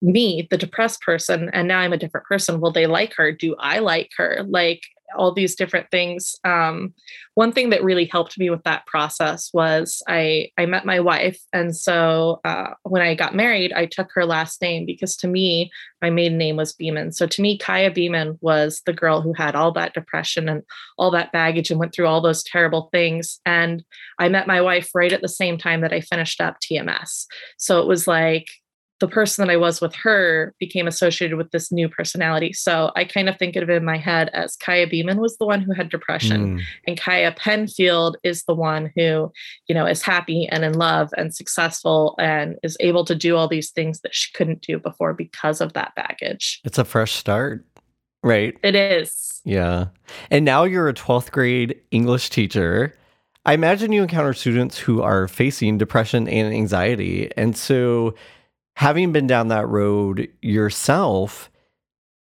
me, 0.01 0.47
the 0.49 0.57
depressed 0.57 1.01
person, 1.01 1.49
and 1.53 1.67
now 1.67 1.79
I'm 1.79 1.93
a 1.93 1.97
different 1.97 2.25
person. 2.25 2.59
Will 2.59 2.71
they 2.71 2.87
like 2.87 3.13
her? 3.15 3.31
Do 3.31 3.55
I 3.59 3.79
like 3.79 4.09
her? 4.17 4.43
Like, 4.47 4.81
all 5.15 5.33
these 5.33 5.55
different 5.55 5.89
things. 5.91 6.35
Um, 6.43 6.93
one 7.35 7.51
thing 7.51 7.69
that 7.71 7.83
really 7.83 8.05
helped 8.05 8.37
me 8.37 8.49
with 8.49 8.63
that 8.63 8.85
process 8.85 9.49
was 9.53 10.01
I 10.07 10.49
I 10.57 10.65
met 10.65 10.85
my 10.85 10.99
wife, 10.99 11.39
and 11.51 11.75
so 11.75 12.39
uh, 12.45 12.71
when 12.83 13.01
I 13.01 13.15
got 13.15 13.35
married, 13.35 13.73
I 13.73 13.85
took 13.85 14.09
her 14.13 14.25
last 14.25 14.61
name 14.61 14.85
because 14.85 15.15
to 15.17 15.27
me 15.27 15.71
my 16.03 16.09
maiden 16.09 16.37
name 16.37 16.57
was 16.57 16.73
Beeman. 16.73 17.13
So 17.13 17.25
to 17.25 17.41
me, 17.41 17.57
Kiah 17.57 17.93
Beeman 17.93 18.37
was 18.41 18.81
the 18.85 18.91
girl 18.91 19.21
who 19.21 19.31
had 19.31 19.55
all 19.55 19.71
that 19.71 19.93
depression 19.93 20.49
and 20.49 20.61
all 20.97 21.09
that 21.11 21.31
baggage 21.31 21.71
and 21.71 21.79
went 21.79 21.95
through 21.95 22.07
all 22.07 22.19
those 22.19 22.43
terrible 22.43 22.89
things. 22.91 23.39
And 23.45 23.85
I 24.19 24.27
met 24.27 24.45
my 24.45 24.59
wife 24.59 24.89
right 24.93 25.13
at 25.13 25.21
the 25.21 25.29
same 25.29 25.57
time 25.57 25.79
that 25.79 25.93
I 25.93 26.01
finished 26.01 26.41
up 26.41 26.57
TMS. 26.59 27.25
So 27.57 27.79
it 27.79 27.87
was 27.87 28.05
like 28.05 28.47
the 29.03 29.09
person 29.09 29.45
that 29.45 29.51
I 29.51 29.57
was 29.57 29.81
with 29.81 29.93
her 29.95 30.55
became 30.61 30.87
associated 30.87 31.35
with 31.35 31.51
this 31.51 31.73
new 31.73 31.89
personality. 31.89 32.53
So 32.53 32.89
I 32.95 33.03
kind 33.03 33.27
of 33.27 33.37
think 33.37 33.57
of 33.57 33.69
it 33.69 33.75
in 33.75 33.83
my 33.83 33.97
head 33.97 34.29
as 34.31 34.55
Kiah 34.55 34.89
Beeman 34.89 35.19
was 35.19 35.35
the 35.35 35.45
one 35.45 35.59
who 35.59 35.73
had 35.73 35.89
depression, 35.89 36.59
mm. 36.59 36.61
and 36.87 36.97
Kiah 36.97 37.35
Penfield 37.35 38.15
is 38.23 38.45
the 38.45 38.55
one 38.55 38.93
who, 38.95 39.29
you 39.67 39.75
know, 39.75 39.85
is 39.85 40.01
happy 40.01 40.47
and 40.47 40.63
in 40.63 40.75
love 40.75 41.09
and 41.17 41.35
successful 41.35 42.15
and 42.17 42.55
is 42.63 42.77
able 42.79 43.03
to 43.03 43.13
do 43.13 43.35
all 43.35 43.49
these 43.49 43.71
things 43.71 43.99
that 44.03 44.15
she 44.15 44.31
couldn't 44.31 44.61
do 44.61 44.79
before 44.79 45.13
because 45.13 45.59
of 45.59 45.73
that 45.73 45.93
baggage. 45.95 46.61
It's 46.63 46.77
a 46.77 46.85
fresh 46.85 47.11
start, 47.11 47.65
right? 48.23 48.57
It 48.63 48.73
is. 48.73 49.41
Yeah. 49.43 49.87
And 50.31 50.45
now 50.45 50.63
you're 50.63 50.87
a 50.87 50.93
12th 50.93 51.29
grade 51.31 51.77
English 51.91 52.29
teacher. 52.29 52.95
I 53.45 53.53
imagine 53.53 53.91
you 53.91 54.01
encounter 54.01 54.31
students 54.31 54.77
who 54.77 55.01
are 55.01 55.27
facing 55.27 55.77
depression 55.77 56.29
and 56.29 56.53
anxiety. 56.53 57.29
And 57.35 57.57
so, 57.57 58.15
having 58.75 59.11
been 59.11 59.27
down 59.27 59.49
that 59.49 59.67
road 59.67 60.27
yourself, 60.41 61.49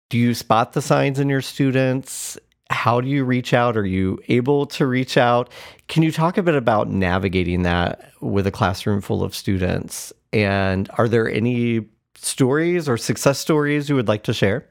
do 0.09 0.17
you 0.17 0.33
spot 0.33 0.73
the 0.73 0.81
signs 0.81 1.19
in 1.19 1.29
your 1.29 1.41
students? 1.41 2.37
How 2.69 3.01
do 3.01 3.07
you 3.07 3.23
reach 3.23 3.53
out? 3.53 3.77
Are 3.77 3.85
you 3.85 4.19
able 4.27 4.65
to 4.67 4.85
reach 4.85 5.17
out? 5.17 5.49
Can 5.87 6.03
you 6.03 6.11
talk 6.11 6.37
a 6.37 6.43
bit 6.43 6.55
about 6.55 6.89
navigating 6.89 7.63
that 7.63 8.11
with 8.21 8.47
a 8.47 8.51
classroom 8.51 9.01
full 9.01 9.23
of 9.23 9.35
students? 9.35 10.11
And 10.33 10.89
are 10.97 11.07
there 11.07 11.29
any 11.29 11.85
stories 12.15 12.89
or 12.89 12.97
success 12.97 13.39
stories 13.39 13.89
you 13.89 13.95
would 13.95 14.07
like 14.07 14.23
to 14.23 14.33
share? 14.33 14.67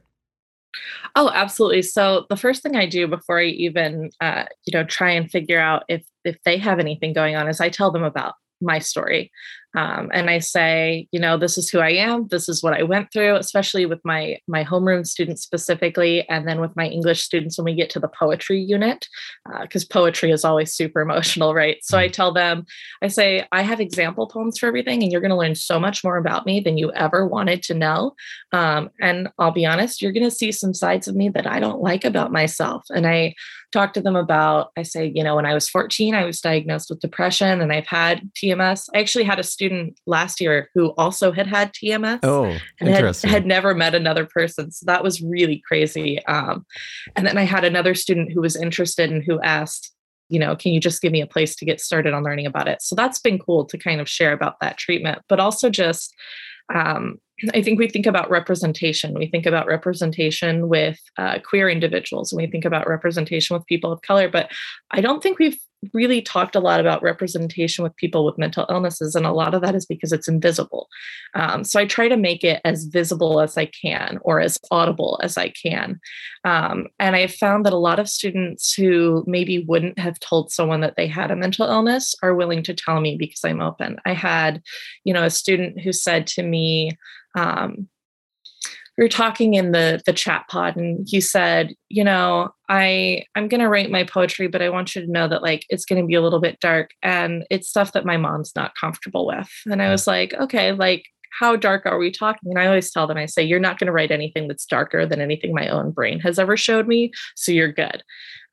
Oh, 1.15 1.31
absolutely. 1.33 1.83
So 1.83 2.27
the 2.29 2.37
first 2.37 2.63
thing 2.63 2.77
I 2.77 2.87
do 2.87 3.07
before 3.07 3.41
I 3.41 3.45
even, 3.45 4.11
uh, 4.21 4.45
you 4.67 4.77
know, 4.77 4.85
try 4.85 5.11
and 5.11 5.31
figure 5.31 5.61
out 5.61 5.85
if 5.89 6.05
if 6.25 6.37
they 6.45 6.59
have 6.59 6.79
anything 6.79 7.13
going 7.13 7.37
on 7.37 7.49
is 7.49 7.61
I 7.61 7.71
tell 7.71 7.91
them 7.91 8.03
about 8.03 8.35
my 8.61 8.79
story. 8.79 9.31
Um, 9.77 10.11
and 10.15 10.31
I 10.31 10.39
say, 10.39 11.07
you 11.13 11.21
know, 11.21 11.37
this 11.37 11.59
is 11.59 11.69
who 11.69 11.81
I 11.81 11.91
am. 11.91 12.29
This 12.29 12.49
is 12.49 12.63
what 12.63 12.73
I 12.73 12.83
went 12.83 13.13
through, 13.13 13.37
especially 13.37 13.85
with 13.85 14.01
my 14.05 14.39
my 14.49 14.65
homeroom 14.65 15.07
students 15.07 15.43
specifically, 15.43 16.27
and 16.31 16.49
then 16.49 16.63
with 16.63 16.75
my 16.77 16.87
English 16.87 17.23
students 17.23 17.59
when 17.59 17.67
we 17.67 17.75
get 17.75 17.91
to 17.91 18.01
the 18.01 18.09
poetry 18.09 18.59
unit, 18.59 19.07
because 19.61 19.85
uh, 19.85 19.93
poetry 19.93 20.31
is 20.31 20.45
always 20.45 20.73
super 20.73 21.01
emotional, 21.03 21.55
right? 21.55 21.77
So 21.83 21.99
I 21.99 22.09
mm. 22.09 22.13
tell 22.13 22.33
them, 22.33 22.65
I 23.03 23.09
say, 23.09 23.47
I 23.53 23.61
have 23.63 23.79
example 23.79 24.27
poems 24.27 24.59
for 24.59 24.67
everything, 24.67 25.03
and 25.03 25.13
you're 25.13 25.21
going 25.21 25.31
to 25.31 25.37
learn 25.37 25.55
so 25.55 25.79
much 25.79 26.03
more 26.03 26.17
about 26.17 26.47
me 26.47 26.59
than 26.59 26.79
you 26.79 26.91
ever 26.93 27.27
wanted 27.27 27.63
to 27.65 27.75
know. 27.75 28.15
Um, 28.53 28.89
and 29.01 29.29
I'll 29.39 29.51
be 29.51 29.67
honest, 29.67 30.01
you're 30.01 30.13
going 30.13 30.25
to 30.25 30.31
see 30.31 30.53
some 30.53 30.73
sides 30.73 31.07
of 31.07 31.15
me 31.15 31.29
that 31.29 31.47
I 31.47 31.61
don't 31.61 31.83
like 31.83 32.07
about 32.07 32.33
myself, 32.33 32.85
and 32.89 33.07
I 33.07 33.35
talk 33.73 33.93
to 33.93 34.01
them 34.01 34.17
about 34.17 34.71
i 34.77 34.83
say 34.83 35.13
you 35.15 35.23
know 35.23 35.37
when 35.37 35.45
i 35.45 35.53
was 35.53 35.69
14 35.69 36.15
i 36.15 36.25
was 36.25 36.41
diagnosed 36.41 36.89
with 36.89 37.01
depression 37.01 37.61
and 37.61 37.73
i've 37.73 37.87
had 37.87 38.23
tms 38.35 38.89
i 38.95 39.01
actually 39.01 39.25
had 39.25 39.39
a 39.39 39.43
student 39.43 39.66
last 40.07 40.41
year 40.41 40.71
who 40.75 40.89
also 40.99 41.33
had 41.33 41.47
had 41.47 41.73
tms 41.73 42.21
oh 42.23 42.57
and 42.81 42.89
had, 42.89 43.17
had 43.25 43.47
never 43.47 43.75
met 43.75 43.95
another 43.95 44.27
person 44.27 44.71
so 44.71 44.85
that 44.87 45.03
was 45.03 45.23
really 45.23 45.63
crazy 45.67 46.25
um, 46.27 46.65
and 47.15 47.27
then 47.27 47.39
i 47.39 47.43
had 47.43 47.65
another 47.65 47.95
student 47.95 48.33
who 48.33 48.41
was 48.41 48.57
interested 48.57 49.11
and 49.11 49.25
who 49.25 49.41
asked 49.43 49.93
you 50.29 50.39
know 50.39 50.57
can 50.57 50.73
you 50.73 50.81
just 50.81 51.03
give 51.03 51.13
me 51.13 51.21
a 51.21 51.27
place 51.27 51.55
to 51.55 51.65
get 51.65 51.81
started 51.81 52.13
on 52.13 52.25
learning 52.25 52.47
about 52.47 52.69
it 52.69 52.83
so 52.83 52.95
that's 52.95 53.21
been 53.21 53.39
cool 53.39 53.65
to 53.65 53.79
kind 53.79 54.01
of 54.01 54.09
share 54.09 54.33
about 54.33 54.59
that 54.61 54.77
treatment 54.77 55.21
but 55.29 55.41
also 55.41 55.71
just 55.71 56.15
um, 56.75 57.21
I 57.53 57.63
think 57.63 57.79
we 57.79 57.89
think 57.89 58.07
about 58.07 58.31
representation. 58.31 59.13
We 59.15 59.27
think 59.27 59.45
about 59.45 59.67
representation 59.67 60.69
with 60.69 60.99
uh, 61.19 61.39
queer 61.45 61.69
individuals, 61.69 62.33
and 62.33 62.41
we 62.41 62.47
think 62.47 62.65
about 62.65 62.89
representation 62.89 63.55
with 63.55 63.67
people 63.67 63.93
of 63.93 64.01
color. 64.01 64.29
But 64.29 64.51
I 64.91 65.03
don't 65.03 65.23
think 65.23 65.39
we've 65.39 65.59
really 65.93 66.23
talked 66.23 66.57
a 66.57 66.61
lot 66.61 66.81
about 66.81 67.03
representation 67.03 67.83
with 67.83 67.97
people 67.97 68.25
with 68.25 68.39
mental 68.39 68.67
illnesses, 68.69 69.15
and 69.15 69.27
a 69.27 69.33
lot 69.33 69.55
of 69.55 69.63
that 69.63 69.75
is 69.75 69.87
because 69.87 70.13
it's 70.13 70.29
invisible. 70.29 70.89
Um, 71.35 71.65
so 71.65 71.81
I 71.81 71.87
try 71.87 72.09
to 72.09 72.17
make 72.17 72.45
it 72.45 72.61
as 72.65 72.85
visible 72.85 73.41
as 73.41 73.57
I 73.57 73.67
can, 73.67 74.19
or 74.23 74.41
as 74.41 74.59
audible 74.71 75.19
as 75.23 75.37
I 75.37 75.51
can. 75.51 76.01
Um, 76.45 76.87
and 76.99 77.17
I 77.17 77.27
found 77.27 77.67
that 77.67 77.73
a 77.73 77.79
lot 77.79 77.99
of 77.99 78.09
students 78.09 78.73
who 78.73 79.25
maybe 79.27 79.65
wouldn't 79.67 79.99
have 79.99 80.19
told 80.21 80.53
someone 80.53 80.81
that 80.81 80.97
they 80.97 81.07
had 81.07 81.31
a 81.31 81.37
mental 81.37 81.67
illness 81.67 82.15
are 82.23 82.35
willing 82.35 82.63
to 82.65 82.75
tell 82.75 83.01
me 83.01 83.17
because 83.17 83.41
I'm 83.45 83.61
open. 83.61 83.99
I 84.05 84.13
had, 84.13 84.63
you 85.05 85.13
know, 85.13 85.25
a 85.25 85.31
student 85.31 85.81
who 85.81 85.93
said 85.93 86.27
to 86.29 86.43
me 86.43 86.91
um, 87.37 87.89
we 88.97 89.05
were 89.05 89.09
talking 89.09 89.55
in 89.55 89.73
the 89.73 90.01
the 90.07 90.13
chat 90.13 90.47
pod 90.49 90.77
and 90.77 91.07
he 91.09 91.21
said 91.21 91.75
you 91.89 92.03
know 92.03 92.49
i 92.69 93.23
i'm 93.35 93.49
going 93.49 93.61
to 93.61 93.69
write 93.69 93.91
my 93.91 94.05
poetry 94.05 94.49
but 94.49 94.63
i 94.63 94.69
want 94.69 94.95
you 94.95 95.03
to 95.03 95.11
know 95.11 95.29
that 95.29 95.43
like 95.43 95.65
it's 95.69 95.85
going 95.85 96.01
to 96.01 96.07
be 96.07 96.15
a 96.15 96.23
little 96.23 96.41
bit 96.41 96.59
dark 96.61 96.91
and 97.03 97.45
it's 97.51 97.69
stuff 97.69 97.93
that 97.93 98.05
my 98.05 98.17
mom's 98.17 98.53
not 98.57 98.75
comfortable 98.81 99.27
with. 99.27 99.51
And 99.67 99.83
i 99.83 99.91
was 99.91 100.07
like 100.07 100.35
okay 100.35 100.73
like 100.73 101.05
how 101.39 101.55
dark 101.55 101.85
are 101.85 101.99
we 101.99 102.11
talking? 102.11 102.51
And 102.51 102.59
i 102.59 102.67
always 102.67 102.91
tell 102.91 103.07
them 103.07 103.19
i 103.19 103.27
say 103.27 103.43
you're 103.43 103.61
not 103.61 103.79
going 103.79 103.87
to 103.87 103.93
write 103.93 104.11
anything 104.11 104.49
that's 104.49 104.67
darker 104.67 105.07
than 105.07 105.21
anything 105.21 105.53
my 105.53 105.69
own 105.69 105.91
brain 105.91 106.21
has 106.21 106.39
ever 106.39 106.57
showed 106.57 106.87
me 106.87 107.13
so 107.35 107.53
you're 107.53 107.73
good 107.73 108.03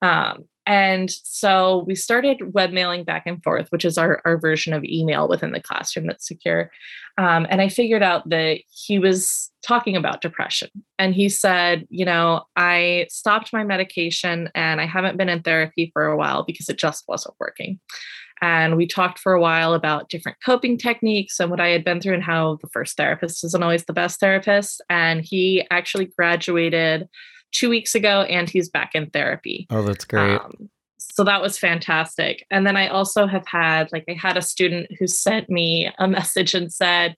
um, 0.03 0.45
and 0.65 1.11
so 1.11 1.83
we 1.87 1.95
started 1.95 2.39
webmailing 2.39 3.05
back 3.05 3.23
and 3.25 3.43
forth, 3.43 3.67
which 3.69 3.83
is 3.83 3.97
our, 3.97 4.21
our 4.23 4.37
version 4.37 4.73
of 4.73 4.83
email 4.85 5.27
within 5.27 5.51
the 5.51 5.59
classroom 5.59 6.07
that's 6.07 6.27
secure. 6.27 6.71
Um, 7.17 7.45
and 7.49 7.61
I 7.61 7.67
figured 7.67 8.01
out 8.03 8.29
that 8.29 8.59
he 8.69 8.97
was 8.97 9.51
talking 9.65 9.95
about 9.95 10.21
depression. 10.21 10.69
And 10.97 11.13
he 11.13 11.27
said, 11.27 11.85
You 11.89 12.05
know, 12.05 12.43
I 12.55 13.07
stopped 13.09 13.51
my 13.51 13.63
medication 13.63 14.49
and 14.55 14.79
I 14.79 14.85
haven't 14.85 15.17
been 15.17 15.29
in 15.29 15.41
therapy 15.41 15.89
for 15.93 16.05
a 16.05 16.17
while 16.17 16.43
because 16.43 16.69
it 16.69 16.77
just 16.77 17.03
wasn't 17.07 17.35
working. 17.39 17.79
And 18.41 18.75
we 18.75 18.87
talked 18.87 19.19
for 19.19 19.33
a 19.33 19.41
while 19.41 19.73
about 19.73 20.09
different 20.09 20.37
coping 20.45 20.77
techniques 20.77 21.39
and 21.39 21.49
what 21.49 21.61
I 21.61 21.69
had 21.69 21.85
been 21.85 22.01
through 22.01 22.15
and 22.15 22.23
how 22.23 22.57
the 22.61 22.69
first 22.69 22.97
therapist 22.97 23.43
isn't 23.43 23.63
always 23.63 23.85
the 23.85 23.93
best 23.93 24.19
therapist. 24.19 24.81
And 24.89 25.23
he 25.23 25.65
actually 25.71 26.05
graduated 26.05 27.07
two 27.53 27.69
weeks 27.69 27.95
ago 27.95 28.23
and 28.23 28.49
he's 28.49 28.69
back 28.69 28.91
in 28.93 29.09
therapy. 29.09 29.67
Oh, 29.69 29.83
that's 29.83 30.05
great. 30.05 30.35
Um, 30.35 30.69
so 30.97 31.23
that 31.23 31.41
was 31.41 31.57
fantastic. 31.57 32.45
And 32.49 32.65
then 32.65 32.75
I 32.75 32.87
also 32.87 33.27
have 33.27 33.45
had, 33.47 33.91
like, 33.91 34.05
I 34.09 34.13
had 34.13 34.35
a 34.35 34.41
student 34.41 34.87
who 34.99 35.07
sent 35.07 35.49
me 35.49 35.91
a 35.99 36.07
message 36.07 36.53
and 36.53 36.73
said, 36.73 37.15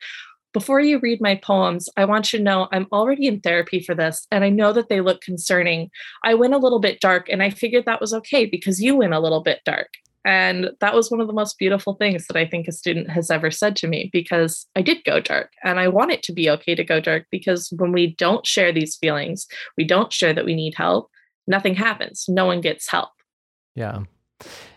before 0.55 0.79
you 0.79 0.99
read 0.99 1.19
my 1.19 1.35
poems, 1.35 1.89
I 1.97 2.05
want 2.05 2.31
you 2.31 2.39
to 2.39 2.43
know 2.43 2.69
I'm 2.71 2.87
already 2.93 3.27
in 3.27 3.41
therapy 3.41 3.81
for 3.81 3.93
this, 3.93 4.25
and 4.31 4.41
I 4.45 4.49
know 4.49 4.71
that 4.71 4.87
they 4.87 5.01
look 5.01 5.19
concerning. 5.19 5.89
I 6.23 6.33
went 6.33 6.53
a 6.53 6.57
little 6.57 6.79
bit 6.79 7.01
dark, 7.01 7.27
and 7.27 7.43
I 7.43 7.49
figured 7.49 7.83
that 7.85 7.99
was 7.99 8.13
okay 8.13 8.45
because 8.45 8.81
you 8.81 8.95
went 8.95 9.13
a 9.13 9.19
little 9.19 9.41
bit 9.41 9.59
dark. 9.65 9.89
And 10.25 10.71
that 10.81 10.95
was 10.95 11.11
one 11.11 11.21
of 11.21 11.27
the 11.27 11.33
most 11.33 11.59
beautiful 11.59 11.93
things 11.93 12.25
that 12.25 12.35
I 12.35 12.47
think 12.47 12.67
a 12.67 12.71
student 12.71 13.11
has 13.11 13.29
ever 13.29 13.51
said 13.51 13.75
to 13.77 13.87
me 13.87 14.09
because 14.11 14.65
I 14.75 14.81
did 14.81 15.03
go 15.03 15.19
dark 15.19 15.51
and 15.63 15.79
I 15.79 15.87
want 15.87 16.11
it 16.11 16.23
to 16.23 16.33
be 16.33 16.49
okay 16.49 16.73
to 16.73 16.83
go 16.83 16.99
dark 16.99 17.27
because 17.29 17.71
when 17.77 17.91
we 17.91 18.15
don't 18.15 18.45
share 18.45 18.73
these 18.73 18.95
feelings, 18.95 19.45
we 19.77 19.85
don't 19.85 20.11
share 20.11 20.33
that 20.33 20.45
we 20.45 20.55
need 20.55 20.73
help, 20.75 21.11
nothing 21.45 21.75
happens. 21.75 22.25
No 22.27 22.45
one 22.45 22.59
gets 22.59 22.89
help. 22.89 23.09
Yeah. 23.75 23.99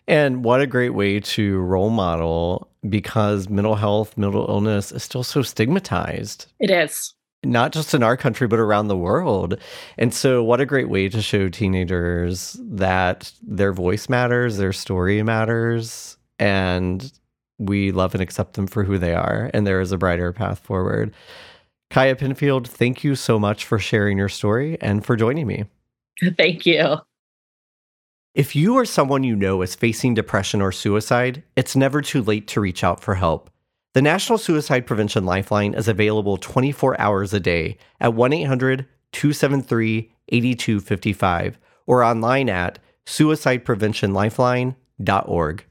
And 0.07 0.45
what 0.45 0.61
a 0.61 0.67
great 0.67 0.95
way 0.95 1.19
to 1.21 1.59
role 1.61 1.91
model 1.91 2.71
because 2.89 3.49
mental 3.49 3.75
health, 3.75 4.17
mental 4.19 4.47
illness 4.49 4.93
is 4.93 5.03
still 5.03 5.25
so 5.25 5.41
stigmatized. 5.41 6.47
It 6.61 6.71
is 6.71 7.15
not 7.45 7.73
just 7.73 7.95
in 7.95 8.03
our 8.03 8.17
country, 8.17 8.47
but 8.47 8.59
around 8.59 8.89
the 8.89 8.97
world. 8.97 9.59
And 9.97 10.13
so, 10.13 10.43
what 10.43 10.61
a 10.61 10.67
great 10.67 10.89
way 10.89 11.09
to 11.09 11.23
show 11.23 11.49
teenagers 11.49 12.57
that 12.63 13.33
their 13.43 13.73
voice 13.73 14.09
matters, 14.09 14.57
their 14.57 14.73
story 14.73 15.23
matters, 15.23 16.17
and 16.39 17.13
we 17.59 17.93
love 17.93 18.15
and 18.15 18.23
accept 18.23 18.55
them 18.55 18.67
for 18.67 18.85
who 18.85 18.99
they 18.99 19.15
are. 19.15 19.51
And 19.53 19.67
there 19.67 19.81
is 19.81 19.93
a 19.93 19.99
brighter 19.99 20.33
path 20.33 20.61
forward. 20.61 21.15
Kiah 21.91 22.19
Penfield, 22.19 22.69
thank 22.69 23.03
you 23.03 23.15
so 23.15 23.39
much 23.39 23.65
for 23.65 23.79
sharing 23.79 24.19
your 24.19 24.29
story 24.29 24.77
and 24.81 25.05
for 25.05 25.17
joining 25.17 25.47
me. 25.47 25.65
Thank 26.37 26.67
you. 26.67 26.97
If 28.35 28.55
you 28.55 28.75
or 28.75 28.85
someone 28.85 29.25
you 29.25 29.35
know 29.35 29.63
is 29.63 29.75
facing 29.75 30.15
depression 30.15 30.61
or 30.61 30.71
suicide, 30.71 31.43
it's 31.57 31.75
never 31.75 32.03
too 32.03 32.23
late 32.23 32.47
to 32.49 32.61
reach 32.61 32.85
out 32.85 33.01
for 33.01 33.15
help. 33.15 33.51
The 33.95 34.03
National 34.03 34.37
Suicide 34.37 34.87
Prevention 34.87 35.25
Lifeline 35.25 35.73
is 35.73 35.89
available 35.89 36.37
24 36.37 37.01
hours 37.01 37.33
a 37.33 37.41
day 37.41 37.79
at 38.01 38.13
1 38.13 38.35
800 38.35 38.87
273 39.13 40.13
8255 40.29 41.59
or 41.87 42.03
online 42.03 42.51
at 42.51 42.79
suicidepreventionlifeline.org. 43.07 45.65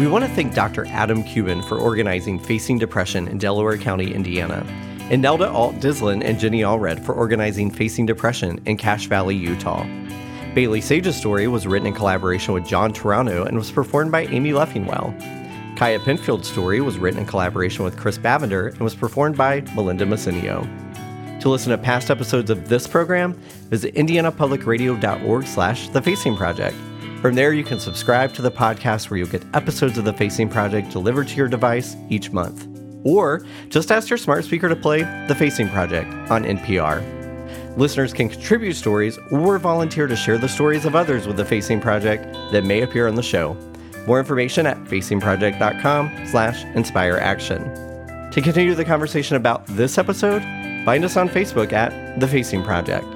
We 0.00 0.08
want 0.08 0.24
to 0.24 0.30
thank 0.30 0.54
Dr. 0.54 0.86
Adam 0.86 1.22
Cuban 1.22 1.60
for 1.62 1.78
organizing 1.78 2.38
Facing 2.38 2.78
Depression 2.78 3.28
in 3.28 3.36
Delaware 3.36 3.76
County, 3.76 4.14
Indiana, 4.14 4.64
and 5.10 5.20
Nelda 5.20 5.50
Alt 5.50 5.76
Dislin 5.76 6.22
and 6.24 6.38
Jenny 6.38 6.60
Allred 6.62 7.04
for 7.04 7.14
organizing 7.14 7.70
Facing 7.70 8.06
Depression 8.06 8.60
in 8.66 8.76
Cache 8.76 9.06
Valley, 9.06 9.36
Utah. 9.36 9.86
Bailie 10.54 10.80
Sage's 10.80 11.16
story 11.16 11.48
was 11.48 11.66
written 11.66 11.88
in 11.88 11.94
collaboration 11.94 12.54
with 12.54 12.66
Jon 12.66 12.92
Toronto 12.92 13.44
and 13.44 13.56
was 13.56 13.70
performed 13.70 14.12
by 14.12 14.26
Amy 14.26 14.52
Leffingwell. 14.52 15.12
Kiah 15.76 16.02
Penfield's 16.04 16.48
story 16.48 16.80
was 16.80 16.98
written 16.98 17.20
in 17.20 17.26
collaboration 17.26 17.84
with 17.84 17.98
Chris 17.98 18.18
Bavender 18.18 18.70
and 18.70 18.80
was 18.80 18.94
performed 18.94 19.36
by 19.36 19.60
Melinda 19.74 20.06
Massinio. 20.06 20.62
To 21.40 21.48
listen 21.48 21.72
to 21.72 21.78
past 21.78 22.10
episodes 22.10 22.48
of 22.48 22.68
this 22.68 22.86
program, 22.86 23.34
visit 23.68 23.94
indianapublicradio.org 23.96 25.46
slash 25.46 25.88
The 25.88 26.00
Facing 26.00 26.36
Project. 26.36 26.76
From 27.20 27.34
there, 27.34 27.52
you 27.52 27.64
can 27.64 27.80
subscribe 27.80 28.32
to 28.34 28.42
the 28.42 28.50
podcast 28.50 29.10
where 29.10 29.18
you'll 29.18 29.28
get 29.28 29.44
episodes 29.54 29.98
of 29.98 30.04
The 30.04 30.12
Facing 30.12 30.48
Project 30.48 30.90
delivered 30.90 31.26
to 31.28 31.36
your 31.36 31.48
device 31.48 31.96
each 32.08 32.30
month. 32.30 32.73
Or 33.04 33.44
just 33.68 33.92
ask 33.92 34.10
your 34.10 34.16
smart 34.16 34.44
speaker 34.44 34.68
to 34.68 34.76
play 34.76 35.02
The 35.28 35.34
Facing 35.34 35.68
Project 35.68 36.12
on 36.30 36.44
NPR. 36.44 37.02
Listeners 37.76 38.12
can 38.12 38.28
contribute 38.28 38.74
stories 38.74 39.18
or 39.30 39.58
volunteer 39.58 40.06
to 40.06 40.16
share 40.16 40.38
the 40.38 40.48
stories 40.48 40.84
of 40.84 40.94
others 40.94 41.26
with 41.26 41.36
The 41.36 41.44
Facing 41.44 41.80
Project 41.80 42.24
that 42.52 42.64
may 42.64 42.82
appear 42.82 43.08
on 43.08 43.14
the 43.14 43.22
show. 43.22 43.56
More 44.06 44.18
information 44.18 44.66
at 44.66 44.76
facingproject.com 44.84 46.26
slash 46.26 46.64
inspire 46.76 47.16
action. 47.16 47.62
To 48.30 48.40
continue 48.40 48.74
the 48.74 48.84
conversation 48.84 49.36
about 49.36 49.66
this 49.66 49.98
episode, 49.98 50.42
find 50.84 51.04
us 51.04 51.16
on 51.16 51.28
Facebook 51.28 51.72
at 51.72 52.18
The 52.20 52.28
Facing 52.28 52.62
Project. 52.62 53.06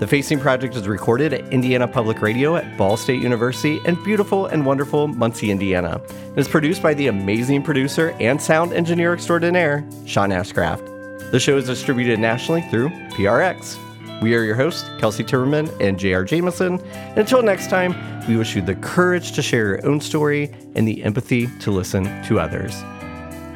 The 0.00 0.08
Facing 0.08 0.40
Project 0.40 0.74
is 0.74 0.88
recorded 0.88 1.32
at 1.32 1.52
Indiana 1.52 1.86
Public 1.86 2.20
Radio 2.20 2.56
at 2.56 2.76
Ball 2.76 2.96
State 2.96 3.22
University 3.22 3.78
in 3.84 3.94
beautiful 4.02 4.46
and 4.46 4.66
wonderful 4.66 5.06
Muncie, 5.06 5.52
Indiana. 5.52 6.00
It 6.34 6.40
is 6.40 6.48
produced 6.48 6.82
by 6.82 6.94
the 6.94 7.06
amazing 7.06 7.62
producer 7.62 8.10
and 8.18 8.42
sound 8.42 8.72
engineer 8.72 9.14
extraordinaire, 9.14 9.88
Sean 10.04 10.30
Ashcraft. 10.30 11.30
The 11.30 11.38
show 11.38 11.56
is 11.56 11.66
distributed 11.66 12.18
nationally 12.18 12.62
through 12.62 12.88
PRX. 13.10 13.78
We 14.20 14.34
are 14.34 14.42
your 14.42 14.56
hosts, 14.56 14.88
Kelsey 14.98 15.22
Timmerman 15.22 15.70
and 15.80 15.96
J.R. 15.96 16.24
Jamison. 16.24 16.80
And 16.80 17.18
until 17.18 17.42
next 17.42 17.70
time, 17.70 17.94
we 18.26 18.36
wish 18.36 18.56
you 18.56 18.62
the 18.62 18.74
courage 18.74 19.30
to 19.32 19.42
share 19.42 19.68
your 19.68 19.86
own 19.86 20.00
story 20.00 20.52
and 20.74 20.88
the 20.88 21.04
empathy 21.04 21.46
to 21.60 21.70
listen 21.70 22.04
to 22.24 22.40
others. 22.40 22.74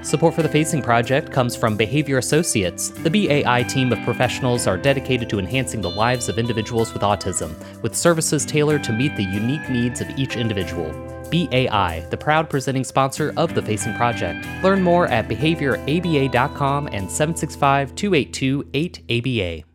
Support 0.09 0.37
for 0.37 0.43
the 0.43 0.49
Facing 0.49 0.81
Project 0.81 1.31
comes 1.31 1.55
from 1.55 1.77
Behavior 1.77 2.17
Associates. 2.17 2.89
The 2.89 3.11
BAI 3.11 3.63
team 3.65 3.93
of 3.93 4.01
professionals 4.05 4.67
are 4.67 4.79
dedicated 4.79 5.29
to 5.29 5.39
enhancing 5.39 5.83
the 5.83 5.91
lives 5.91 6.31
of 6.31 6.39
individuals 6.39 6.95
with 6.95 7.03
autism, 7.03 7.53
with 7.83 7.95
services 7.95 8.47
tailored 8.47 8.83
to 8.85 8.93
meet 8.95 9.15
the 9.17 9.25
unique 9.25 9.69
needs 9.69 10.01
of 10.01 10.09
each 10.19 10.37
individual. 10.37 10.91
BAI, 11.31 12.07
the 12.09 12.17
proud 12.17 12.49
presenting 12.49 12.85
sponsor 12.85 13.35
of 13.37 13.55
the 13.55 13.61
Facing 13.61 13.93
Project. 13.97 14.47
Learn 14.63 14.83
more 14.83 15.09
at 15.09 15.29
behavioraba.com 15.29 16.87
and 16.87 17.11
765 17.11 17.95
282 17.95 18.65
8ABA. 18.65 19.68